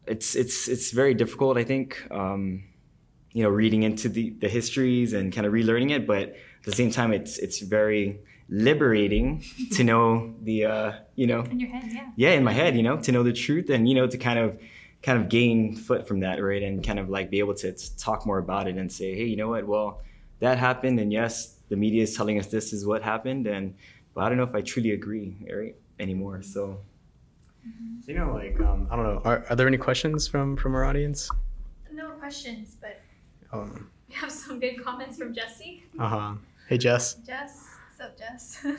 [0.06, 2.64] it's, it's, it's very difficult, I think, um,
[3.32, 6.72] you know, reading into the, the histories and kind of relearning it, but at the
[6.72, 9.42] same time, it's, it's very liberating
[9.72, 12.10] to know the, uh, you know, In your head, yeah.
[12.16, 14.38] yeah, in my head, you know, to know the truth and, you know, to kind
[14.38, 14.58] of,
[15.02, 16.62] kind of gain foot from that, right?
[16.62, 19.36] And kind of like be able to talk more about it and say, hey, you
[19.36, 19.66] know what?
[19.66, 20.00] Well,
[20.38, 23.74] that happened, and yes, the media is telling us this is what happened, and
[24.14, 26.42] but I don't know if I truly agree, right, anymore.
[26.42, 26.80] So,
[28.06, 29.20] you know, like um, I don't know.
[29.24, 31.30] Are, are there any questions from from our audience?
[31.92, 33.00] No questions, but
[33.52, 35.84] Um, we have some good comments from Jesse.
[35.98, 36.34] uh huh.
[36.68, 37.14] Hey, Jess.
[37.26, 38.64] Jess, what's up, Jess?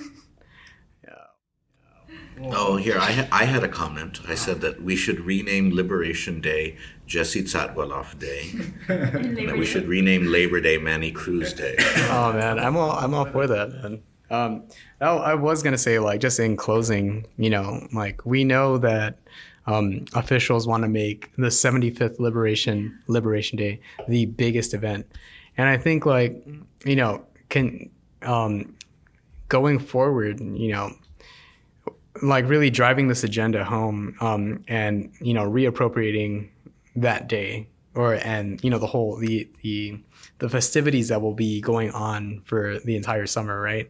[1.06, 2.52] Yeah.
[2.54, 4.20] Oh, here I ha- I had a comment.
[4.28, 6.78] I said that we should rename Liberation Day
[7.08, 8.52] Jesse Chargualaf Day.
[8.88, 11.76] And that we should rename Labor Day Manny Cruz Day.
[12.10, 14.02] Oh man, I'm all I'm all for that, man.
[14.30, 14.64] Um,
[15.02, 19.20] I was gonna say like just in closing, you know, like we know that
[19.66, 25.06] um, officials want to make the 75th Liberation Liberation Day the biggest event,
[25.58, 26.46] and I think like
[26.86, 27.90] you know can
[28.24, 28.76] um,
[29.50, 30.92] going forward, you know,
[32.22, 36.50] like really driving this agenda home um, and you know reappropriating
[36.96, 40.00] that day or and you know the whole the the
[40.44, 43.90] the festivities that will be going on for the entire summer right?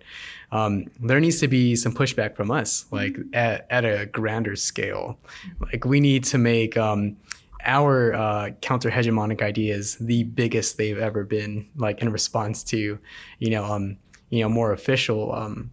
[0.51, 5.17] Um, there needs to be some pushback from us like at, at a grander scale.
[5.59, 7.17] Like we need to make um,
[7.65, 12.99] our uh, counter hegemonic ideas the biggest they've ever been like in response to
[13.39, 13.97] you know um
[14.29, 15.71] you know more official um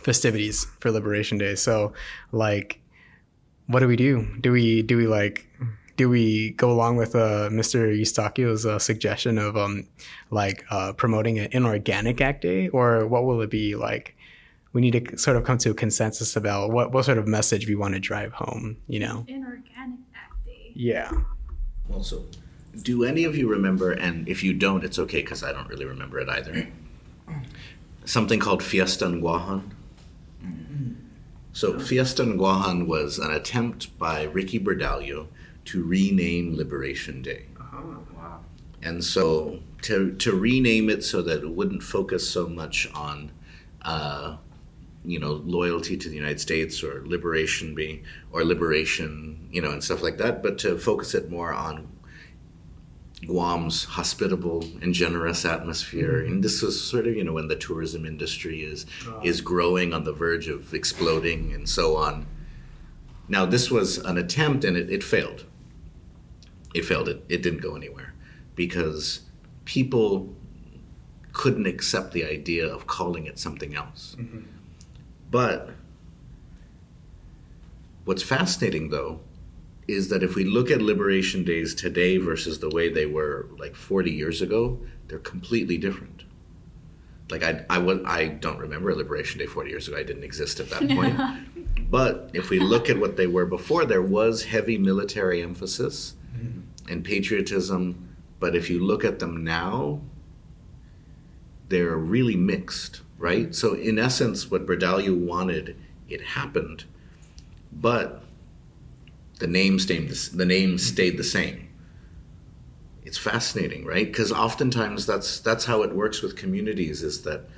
[0.00, 1.54] festivities for liberation day.
[1.54, 1.92] So
[2.32, 2.80] like
[3.66, 4.26] what do we do?
[4.40, 5.46] Do we do we like
[5.98, 7.92] do we go along with uh, Mr.
[7.92, 9.86] Eustaquio's uh, suggestion of um,
[10.30, 14.16] like uh, promoting an inorganic act day, or what will it be like?
[14.72, 17.66] We need to sort of come to a consensus about what, what sort of message
[17.66, 18.76] we want to drive home.
[18.86, 19.24] You know?
[19.26, 20.70] Inorganic Act Day.
[20.72, 21.10] Yeah.
[21.92, 22.24] Also,
[22.80, 23.90] do any of you remember?
[23.90, 26.68] And if you don't, it's okay because I don't really remember it either.
[28.04, 29.62] Something called Fiesta en Guahan.
[31.52, 35.26] So Fiesta en Guahan was an attempt by Ricky Bordallo
[35.68, 37.44] to rename Liberation Day.
[37.60, 38.40] Oh, wow.
[38.82, 43.30] And so to, to rename it so that it wouldn't focus so much on,
[43.82, 44.36] uh,
[45.04, 48.02] you know, loyalty to the United States or liberation be
[48.32, 51.86] or liberation, you know, and stuff like that, but to focus it more on
[53.26, 56.24] Guam's hospitable and generous atmosphere.
[56.24, 58.86] And this was sort of, you know, when the tourism industry is
[59.22, 62.26] is growing on the verge of exploding and so on.
[63.28, 65.44] Now this was an attempt and it, it failed.
[66.74, 67.08] It failed.
[67.08, 68.14] It, it didn't go anywhere
[68.54, 69.20] because
[69.64, 70.34] people
[71.32, 74.16] couldn't accept the idea of calling it something else.
[74.18, 74.40] Mm-hmm.
[75.30, 75.70] But
[78.04, 79.20] what's fascinating though
[79.86, 83.74] is that if we look at liberation days today versus the way they were like
[83.74, 86.24] 40 years ago, they're completely different.
[87.30, 89.96] Like I, I, was, I don't remember Liberation Day 40 years ago.
[89.96, 91.90] I didn't exist at that point.
[91.90, 96.14] but if we look at what they were before, there was heavy military emphasis
[96.88, 98.08] and patriotism.
[98.40, 100.00] But if you look at them now,
[101.68, 103.54] they're really mixed, right?
[103.54, 105.76] So in essence, what Bordallo wanted,
[106.08, 106.84] it happened,
[107.72, 108.22] but
[109.38, 111.68] the name stayed the, the name stayed the same.
[113.04, 114.06] It's fascinating, right?
[114.06, 117.02] Because oftentimes that's that's how it works with communities.
[117.02, 117.48] Is that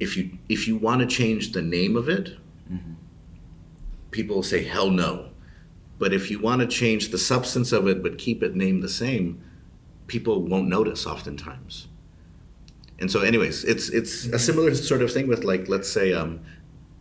[0.00, 2.36] if you if you want to change the name of it,
[2.70, 2.94] mm-hmm.
[4.10, 5.28] people say hell no.
[5.98, 8.88] But if you want to change the substance of it but keep it named the
[8.88, 9.42] same,
[10.06, 11.88] people won't notice oftentimes.
[12.98, 16.40] And so, anyways, it's it's a similar sort of thing with like let's say um,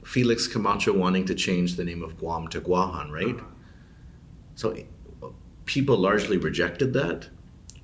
[0.03, 3.37] Felix Camacho wanting to change the name of Guam to Guahan, right?
[4.55, 4.75] So
[5.65, 7.29] people largely rejected that,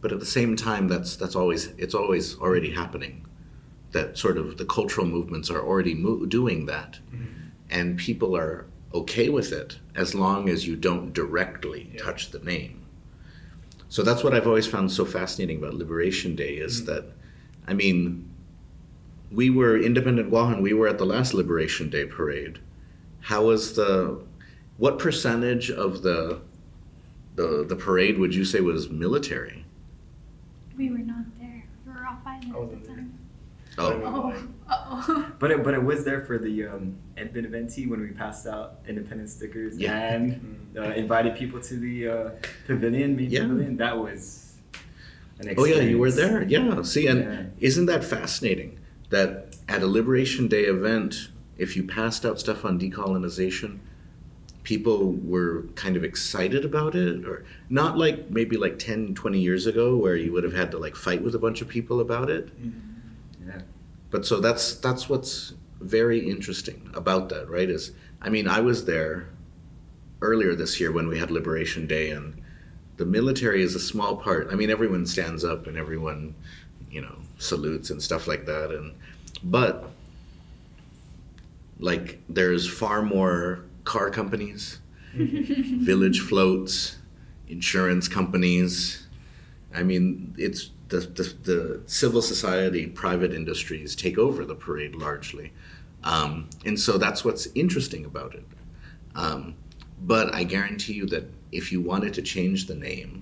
[0.02, 3.26] but at the same time, that's that's always it's always already happening.
[3.92, 7.00] That sort of the cultural movements are already mo- doing that,
[7.70, 12.86] and people are okay with it as long as you don't directly touch the name.
[13.90, 16.86] So that's what I've always found so fascinating about Liberation Day is mm.
[16.88, 17.06] that,
[17.68, 18.30] I mean,
[19.32, 20.62] we were independent Guahan.
[20.62, 22.60] We were at the last Liberation Day parade.
[23.22, 24.22] How was the
[24.78, 26.42] what percentage of the
[27.36, 29.66] the the parade would you say was military?
[30.78, 31.64] We were not there.
[31.86, 33.01] We were off island at the time.
[33.78, 34.34] Oh,
[34.74, 35.34] Oh.
[35.40, 38.80] But it, but it was there for the um, Ed Beneventi when we passed out
[38.88, 39.98] independence stickers Yeah.
[40.14, 42.30] and uh, invited people to the uh,
[42.68, 43.42] pavilion, main Yeah.
[43.42, 43.78] pavilion.
[43.78, 44.56] That was
[45.40, 45.78] an experience.
[45.78, 46.44] oh yeah, you were there.
[46.44, 46.82] Yeah.
[46.84, 47.44] See, and Yeah.
[47.60, 48.80] isn't that fascinating?
[49.10, 53.80] That at a Liberation Day event, if you passed out stuff on decolonization,
[54.64, 59.66] people were kind of excited about it or not like maybe like 10 20 years
[59.66, 62.30] ago where you would have had to like fight with a bunch of people about
[62.30, 62.70] it Yeah.
[64.12, 67.92] But so that's that's what's very interesting about that right is
[68.22, 69.30] i mean i was there
[70.22, 72.40] earlier this year when we had liberation day and
[72.98, 76.36] the military is a small part i mean everyone stands up and everyone
[76.92, 78.94] you know salutes and stuff like that and
[79.44, 79.90] but
[81.80, 84.80] like there's far more car companies
[85.14, 86.98] village floats
[87.52, 89.06] insurance companies.
[89.76, 95.52] I mean it's the, the, the civil society private industries take over the parade largely.
[96.04, 98.46] Um, and so that's what's interesting about it.
[99.16, 99.56] Um,
[100.04, 103.22] but i guarantee you that if you wanted to change the name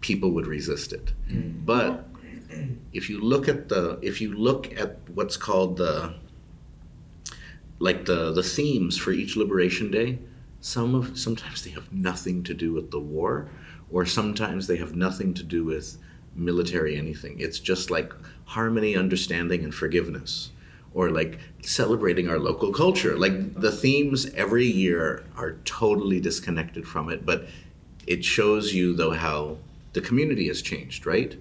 [0.00, 1.12] people would resist it.
[1.64, 2.06] But
[2.92, 6.14] if you look at the if you look at what's called the
[7.80, 10.18] like the the themes for each liberation day
[10.60, 13.50] some of sometimes they have nothing to do with the war
[13.90, 15.98] or sometimes they have nothing to do with
[16.36, 17.40] military anything.
[17.40, 18.12] It's just like
[18.44, 20.50] harmony understanding and forgiveness.
[20.94, 23.18] Or like celebrating our local culture.
[23.18, 27.46] Like the themes every year are totally disconnected from it but
[28.06, 29.58] it shows you though how
[29.92, 31.36] the community has changed right?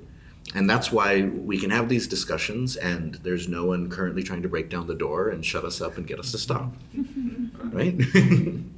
[0.53, 4.49] And that's why we can have these discussions and there's no one currently trying to
[4.49, 6.73] break down the door and shut us up and get us to stop.
[7.71, 7.99] Right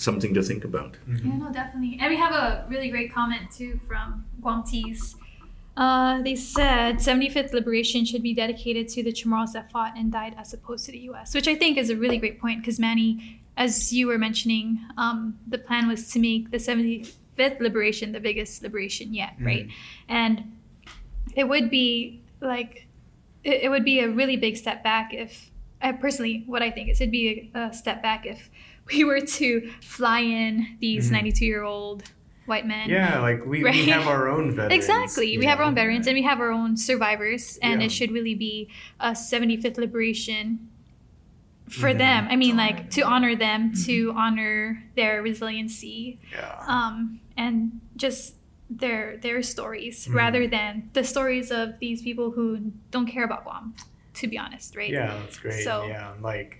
[0.00, 1.98] something to think about Yeah, no, definitely.
[2.00, 5.16] And we have a really great comment too from Guamtees.
[5.76, 10.34] Uh, they said 75th Liberation should be dedicated to the Chamorros that fought and died
[10.38, 13.40] as opposed to the U.S., which I think is a really great point because Manny,
[13.56, 18.20] as you were mentioning, um, the plan was to make the 75th 75th liberation, the
[18.20, 19.68] biggest liberation yet, right?
[20.08, 20.56] And
[21.34, 22.86] it would be like,
[23.44, 25.50] it, it would be a really big step back if,
[25.82, 28.50] I personally, what I think is it'd be a, a step back if
[28.92, 31.12] we were to fly in these Mhm.
[31.12, 32.04] 92 year old
[32.46, 32.88] white men.
[32.90, 33.74] Yeah, like we, Right.
[33.86, 34.72] we have our own veterans.
[34.74, 35.36] Exactly.
[35.36, 37.86] We you have our own veterans and we have our own survivors, and Yeah.
[37.86, 38.68] it should really be
[38.98, 40.68] a 75th liberation
[41.68, 41.98] for Mhm.
[41.98, 42.26] them.
[42.28, 46.56] I mean, like to honor them, to honor their resiliency, Yeah.
[46.66, 48.34] um, and just
[48.68, 50.14] their their stories Mhm.
[50.14, 53.74] rather than the stories of these people who don't care about Guam.
[54.14, 54.90] To be honest, right?
[54.90, 55.62] Yeah, that's great.
[55.64, 56.59] So- yeah, like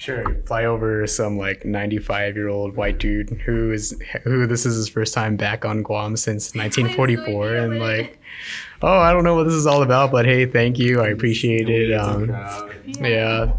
[0.00, 4.76] sure, fly over some like 95 year old white dude who is who this is
[4.76, 8.18] his first time back on Guam since 1944, and like,
[8.82, 11.68] oh, I don't know what this is all about, but hey, thank you, I appreciate
[11.68, 11.92] it.
[11.92, 12.28] Um,
[13.00, 13.52] yeah,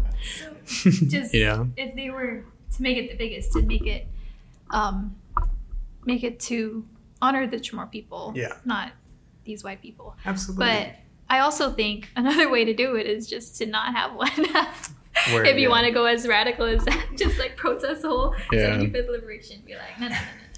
[0.64, 1.64] So, just Yeah.
[1.76, 2.44] if they were
[2.76, 4.06] to make it the biggest, to make it,
[4.70, 5.14] um,
[6.04, 6.84] make it to
[7.20, 8.54] honor the Chamorro people, Yeah.
[8.64, 8.92] not
[9.44, 10.16] these white people.
[10.24, 10.66] absolutely.
[10.66, 10.88] But
[11.28, 14.30] I also think another way to do it is just to not have one.
[15.32, 15.68] Word, if you yeah.
[15.68, 18.70] want to go as radical as that, just like protest the whole Yeah.
[18.76, 20.14] 75th liberation, be like, no, no,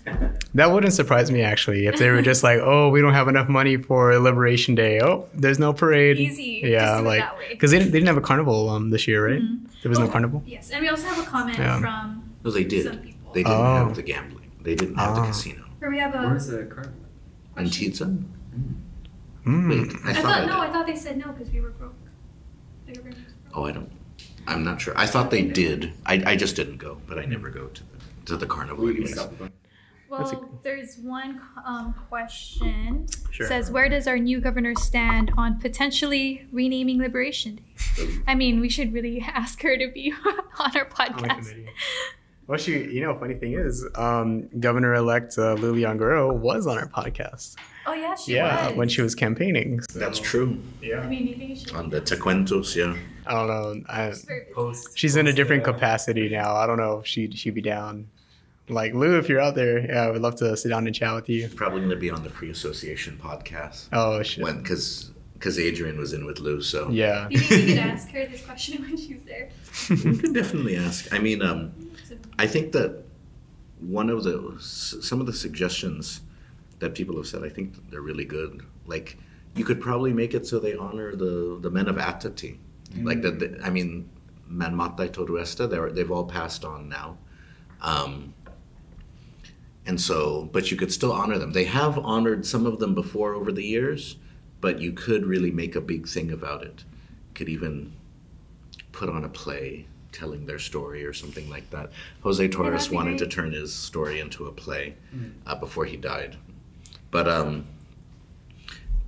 [0.06, 0.32] no, no, no.
[0.54, 3.48] That wouldn't surprise me actually if they were just like, oh, we don't have enough
[3.48, 5.00] money for Liberation Day.
[5.00, 6.18] Oh, there's no parade.
[6.18, 6.60] Easy.
[6.64, 9.26] Yeah, Just do like because they didn't, they didn't have a carnival um this year,
[9.28, 9.40] right?
[9.42, 9.66] Mhm.
[9.82, 10.42] There was no Oh, carnival.
[10.46, 11.80] Yes, and we also have a comment Yeah.
[11.80, 12.84] from No, they did.
[12.86, 13.32] some people.
[13.32, 13.86] They didn't Oh.
[13.86, 14.50] have the gambling.
[14.62, 15.26] They didn't have the Oh.
[15.26, 15.64] casino.
[15.82, 16.18] Or we have a.
[16.28, 17.00] Where's the carnival?
[17.56, 18.24] And Tizan?
[19.46, 19.68] Mm.
[19.68, 21.70] Wait, I, I thought, thought I no, I thought they said no because we were
[21.70, 21.94] broke.
[22.86, 23.58] The government was broke.
[23.58, 23.90] Oh, I don't.
[24.46, 24.92] I'm not sure.
[24.96, 25.92] I thought they did.
[26.06, 27.88] I, I just didn't go, but I never go to the
[28.26, 28.84] to the carnival.
[28.84, 29.12] We anyways.
[29.14, 29.50] stop the
[30.10, 33.06] That's a- Well, there's one um, question.
[33.30, 33.46] Sure.
[33.46, 38.08] Says, where does our new governor stand on potentially renaming Liberation Day?
[38.26, 41.38] I mean, we should really ask her to be on our podcast.
[41.50, 41.68] committee.
[42.46, 46.76] Well, she, you know, funny thing is, um, Governor-elect uh, Lou Leon Guerrero was on
[46.78, 47.56] our podcast.
[47.86, 48.76] Oh yeah, she yeah, was.
[48.76, 49.80] when she was campaigning.
[49.90, 50.58] so- That's true.
[50.82, 51.06] I Yeah.
[51.08, 51.60] mean, maybe.
[51.74, 52.96] On the Tecuentos, yeah.
[53.26, 53.82] I don't know.
[53.88, 54.54] I, She's very busy.
[54.54, 55.16] post.
[55.16, 56.54] in a different uh, capacity now.
[56.56, 58.08] I don't know if she'd she'd be down.
[58.68, 61.14] Like Lou, if you're out there, yeah, I would love to sit down and chat
[61.14, 61.48] with you.
[61.48, 64.42] Probably going to be on the Free Association podcast Oh shit.
[64.44, 67.28] when because because Adrian was in with Lou, so Yeah.
[67.30, 69.50] You think we could ask her this question when she's there?
[69.90, 71.12] we can definitely ask.
[71.12, 71.72] I mean, um,
[72.38, 73.02] I think that
[73.80, 76.20] one of the some of the suggestions
[76.84, 78.62] that people have said, I think they're really good.
[78.86, 79.16] Like
[79.56, 82.58] you could probably make it so they honor the the men of Atåte.
[83.02, 84.08] Like the, the I mean,
[84.50, 87.16] Manmatai Toruesta, they're they've all passed on now.
[87.80, 88.34] Um,
[89.86, 91.52] and so, but you could still honor them.
[91.52, 94.16] They have honored some of them before over the years,
[94.60, 96.84] but you could really make a big thing about it.
[97.34, 97.92] Could even
[98.92, 101.90] put on a play telling their story or something like that.
[102.22, 104.94] Jose Torres be wanted to turn his story into a play
[105.46, 106.36] uh, before he died,
[107.14, 107.64] but um,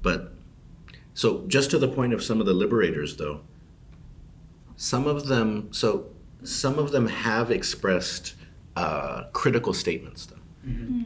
[0.01, 0.33] but
[1.15, 3.41] so just to the point of some of the liberators, though,
[4.77, 6.07] some of them so
[6.45, 8.37] some of them have expressed
[8.77, 10.37] uh, critical statements, though.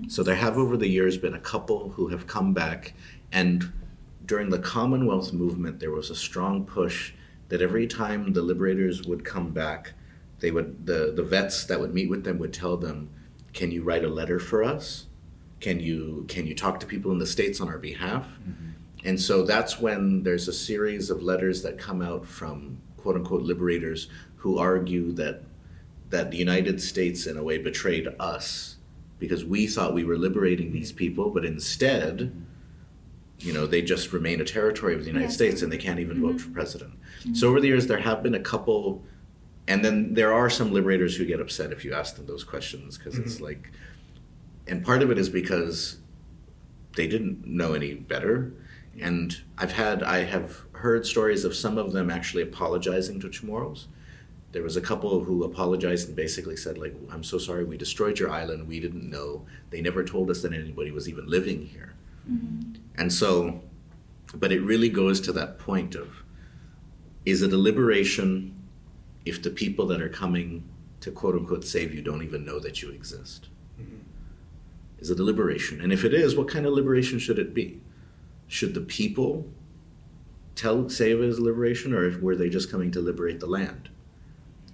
[0.09, 2.92] So there have over the years been a couple who have come back,
[3.32, 3.72] and
[4.26, 7.14] during the Commonwealth movement, there was a strong push
[7.48, 9.94] that every time the liberators would come back,
[10.40, 13.09] they would the the vets that would meet with them would tell them,
[13.55, 15.07] "Can you write a letter for us?
[15.61, 18.70] Can you can you talk to people in the states on our behalf?" Mm-hmm.
[19.04, 23.42] And so that's when there's a series of letters that come out from quote unquote
[23.42, 25.42] liberators who argue that
[26.11, 28.76] that the United States in a way betrayed us
[29.18, 32.40] because we thought we were liberating these people, but instead, mm-hmm.
[33.38, 35.34] you know, they just remain a territory of the United Yes.
[35.34, 36.54] States and they can't even vote for mm-hmm.
[36.54, 36.92] president.
[37.34, 39.04] So over the years, there have been a couple,
[39.68, 42.96] and then there are some liberators who get upset if you ask them those questions
[42.96, 43.70] because it's like,
[44.70, 45.98] and part of it is because
[46.94, 48.52] they didn't know any better.
[49.00, 53.86] And I've had, I have heard stories of some of them actually apologizing to Chamorros.
[54.52, 58.18] There was a couple who apologized and basically said, like, I'm so sorry we destroyed
[58.18, 58.68] your island.
[58.68, 59.44] We didn't know.
[59.70, 61.94] They never told us that anybody was even living here.
[62.30, 62.74] Mm-hmm.
[62.96, 63.60] And so,
[64.34, 66.22] but it really goes to that point of
[67.26, 68.56] is it a liberation
[69.24, 70.64] if the people that are coming
[71.00, 73.48] to quote unquote save you don't even know that you exist?
[75.01, 75.80] Is it a liberation?
[75.80, 77.80] And if it is, what kind of liberation should it be?
[78.46, 79.48] Should the people
[80.55, 83.88] tell say it as liberation, or if, were they just coming to liberate the land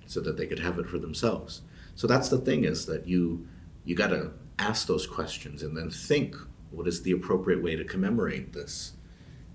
[0.07, 1.63] so that they could have it for themselves?
[1.95, 3.47] So that's the thing is that you
[3.85, 6.35] you got to ask those questions and then think
[6.71, 8.95] what is the appropriate way to commemorate this,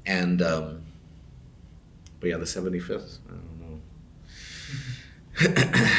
[0.05, 0.83] and um,
[2.19, 3.19] but yeah, the seventy fifth.
[3.27, 3.59] I don't
[5.45, 5.91] know.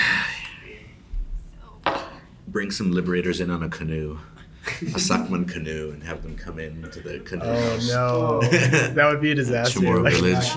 [2.49, 4.19] Bring some liberators in on a canoe.
[4.67, 7.45] A Sakman canoe and have them come into the canoe.
[7.45, 7.89] Oh house.
[7.89, 8.41] no,
[8.95, 9.81] that would be a disaster.
[9.81, 10.55] Chamorro Like, village.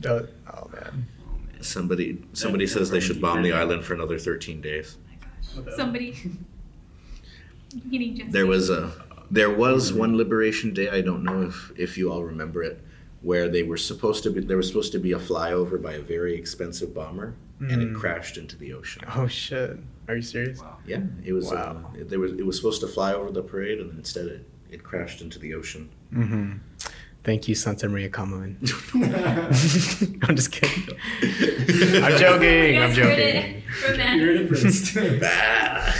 [0.00, 1.06] that oh man.
[1.60, 4.96] Somebody somebody says they should bomb the island for another 13 days.
[5.76, 6.16] Somebody.
[7.84, 8.30] Meaning Jesse.
[8.30, 8.92] There was a
[9.30, 10.00] there was mm-hmm.
[10.00, 10.88] one liberation day.
[10.88, 12.82] I don't know if if you all remember it,
[13.22, 16.00] where they were supposed to be there was supposed to be a flyover by a
[16.00, 17.94] very expensive bomber, and it Mm.
[18.00, 19.02] crashed into the ocean.
[19.16, 19.78] Oh shit.
[20.08, 20.60] Are you serious?
[20.86, 21.46] Yeah, it was.
[21.50, 21.90] Wow.
[21.94, 24.46] Uh, it, there was it was supposed to fly over the parade, and instead it,
[24.70, 25.88] it crashed into the ocean.
[26.12, 26.52] Mm-hmm.
[27.22, 28.56] Thank you, Santa Maria Kamalen.
[30.28, 30.84] I'm just kidding.
[32.04, 32.78] I'm joking.
[32.82, 33.18] I'm joking.
[33.18, 34.16] it from that.
[34.18, 34.94] You're influenced.
[34.94, 35.92] Bah.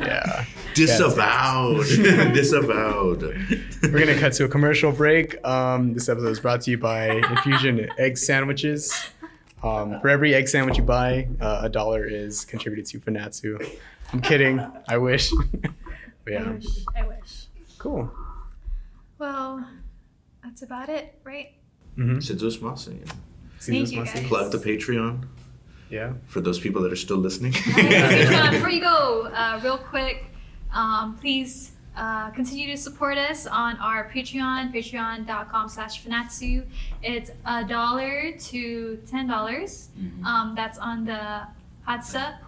[0.00, 0.44] Yeah.
[0.74, 1.86] Disavowed.
[2.34, 3.22] Disavowed.
[3.82, 5.42] We're gonna cut to a commercial break.
[5.46, 8.92] Um, this episode is brought to you by Infusion Egg Sandwiches.
[9.66, 13.78] Um, for every egg sandwich you buy, uh, a dollar is contributed to Fanachu.
[14.12, 14.64] I'm kidding.
[14.88, 15.30] I wish.
[15.60, 15.70] but
[16.28, 16.66] I yeah, wish.
[16.94, 17.46] I wish.
[17.78, 18.10] cool.
[19.18, 19.66] Well,
[20.44, 21.54] that's about it, right?
[21.96, 22.20] Mm-hmm.
[22.20, 23.12] Si Yu'os Ma'åse'.
[23.58, 24.28] Thank you, guys.
[24.28, 25.26] Plug the Patreon
[25.90, 26.12] Yeah.
[26.26, 27.52] for those people that are still listening.
[27.52, 30.26] Patreon, before you go, uh, real quick,
[30.72, 36.64] um, please uh, continue to support us on our Patreon, patreon.com slash fanachu.
[37.02, 39.88] It's a dollar to ten dollars.
[40.24, 41.42] Um, that's on the
[41.86, 42.38] Hacha.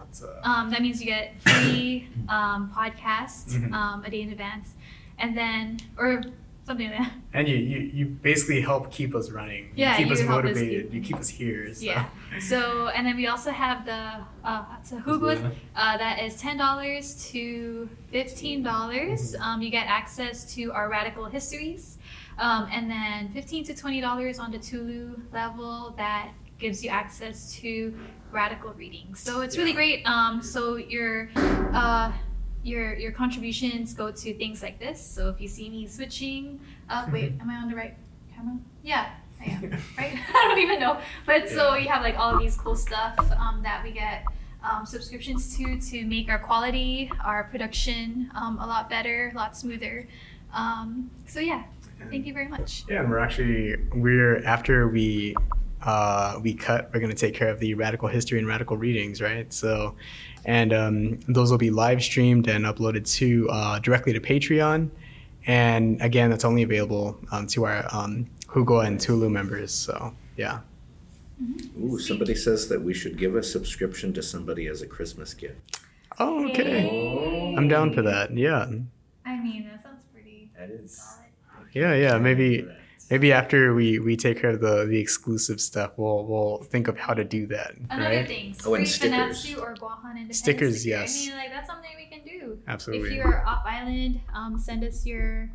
[0.43, 3.73] Um, that means you get free um, podcast Mhm.
[3.73, 4.73] um, a day in advance.
[5.17, 6.23] And then, or
[6.69, 7.11] something like that.
[7.33, 9.71] And you, you, you basically help keep us running.
[9.75, 10.85] Yeah, keep you us help us motivated.
[10.85, 11.73] keep- you keep us here.
[11.73, 11.83] So.
[11.83, 12.05] Yeah.
[12.39, 14.01] So, and then we also have the
[14.43, 19.35] uh, it's a Hubud, uh, that is ten dollars to fifteen dollars.
[19.39, 21.97] Um, you get access to our radical histories,
[22.37, 27.53] um, and then fifteen to twenty dollars on the Tulu level that gives you access
[27.55, 27.93] to
[28.31, 29.19] radical readings.
[29.21, 30.05] So it's really great.
[30.05, 31.29] Um, so your
[31.73, 32.11] uh,
[32.63, 35.01] your your contributions go to things like this.
[35.01, 37.95] So if you see me switching up, wait, am I on the right
[38.35, 38.57] camera?
[38.83, 39.09] Yeah,
[39.41, 39.61] I am.
[39.97, 40.13] Right?
[40.35, 40.99] I don't even know.
[41.25, 44.25] But so you have like all of these cool stuff um, that we get
[44.63, 49.57] um, subscriptions to to make our quality, our production um, a lot better, a lot
[49.57, 50.07] smoother.
[50.53, 51.63] Um, so yeah,
[52.09, 52.83] thank you very much.
[52.89, 55.35] Yeah, and we're actually we're after we
[55.83, 59.51] uh, we cut, we're gonna take care of the radical history and radical readings, right?
[59.53, 59.95] So,
[60.45, 64.89] and um, those will be live streamed and uploaded to uh, directly to Patreon,
[65.47, 69.71] and again, that's only available um, to our um, Hugua and Tulu members.
[69.73, 70.59] So, yeah.
[71.81, 75.79] Ooh, somebody says that we should give a subscription to somebody as a Christmas gift.
[76.19, 77.53] Oh, okay.
[77.57, 78.35] I'm down for that.
[78.35, 78.65] Yeah,
[79.25, 80.97] I mean, that sounds pretty That is.
[80.97, 81.67] solid.
[81.71, 82.17] yeah, yeah.
[82.17, 82.67] Maybe
[83.09, 86.97] maybe after we we take care of the the exclusive stuff, we'll we'll think of
[86.97, 88.27] how to do that, Another right?
[88.27, 89.45] thing, Oh, and free stickers.
[89.45, 90.89] Fanachu or Guahan Independence Stickers, sticker.
[90.99, 91.23] yes.
[91.23, 92.59] I mean, like that's something we can do.
[92.67, 93.09] Absolutely.
[93.09, 95.49] If you're off island, um, send us your.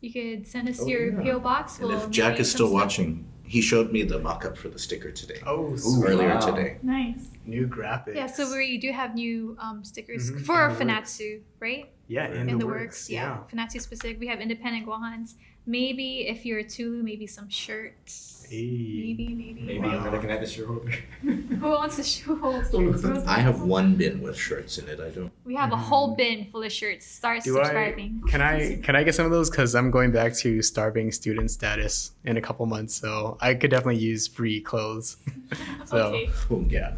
[0.00, 1.32] You could send us Oh, your yeah.
[1.32, 1.78] PO box.
[1.78, 2.74] And We'll if Jack is still stuff.
[2.74, 5.40] watching, he showed me the mock-up for the sticker today.
[5.46, 6.40] Oh, Ooh, earlier wow.
[6.40, 6.76] today.
[6.82, 7.28] Nice.
[7.46, 8.14] New graphics.
[8.14, 11.90] Yeah, so we do have new um, stickers Mhm, for in the Fanachu, right?
[12.06, 13.38] yeah, in, In, the, the, works, yeah.
[13.50, 14.20] Fanachu specific.
[14.20, 15.34] We have independent Guahans.
[15.66, 18.46] Maybe if you're a Tulu, maybe some shirts.
[18.50, 18.66] Hey.
[19.02, 19.60] Maybe, maybe.
[19.62, 20.04] Maybe Wow.
[20.04, 20.92] I'm looking at the shirt holder.
[21.22, 23.22] Who wants a shoe holder?
[23.26, 25.00] I have one bin with shirts in it.
[25.00, 25.32] I don't.
[25.46, 26.18] We have a whole mm.
[26.18, 27.06] bin full of shirts.
[27.06, 28.22] Start Do subscribing.
[28.26, 28.30] I?
[28.30, 28.76] Can I?
[28.82, 29.48] Can I get some of those?
[29.48, 33.70] Because I'm going back to starving student status in a couple months, so I could
[33.70, 35.16] definitely use free clothes.
[35.86, 36.30] so Okay.
[36.50, 36.92] Oh, yeah.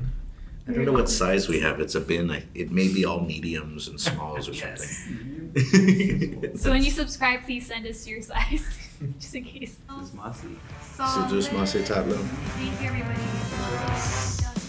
[0.69, 1.79] I don't know what size we have.
[1.79, 2.29] It's a bin.
[2.29, 5.05] I, it may be all mediums and smalls or Yes.
[5.05, 5.36] something.
[6.57, 8.65] So when you subscribe, please send us your size,
[9.21, 9.77] just in case.
[9.99, 10.57] This is Mossy.
[10.81, 12.17] So just Mase Tatlo.
[12.57, 14.66] Thank you, everybody.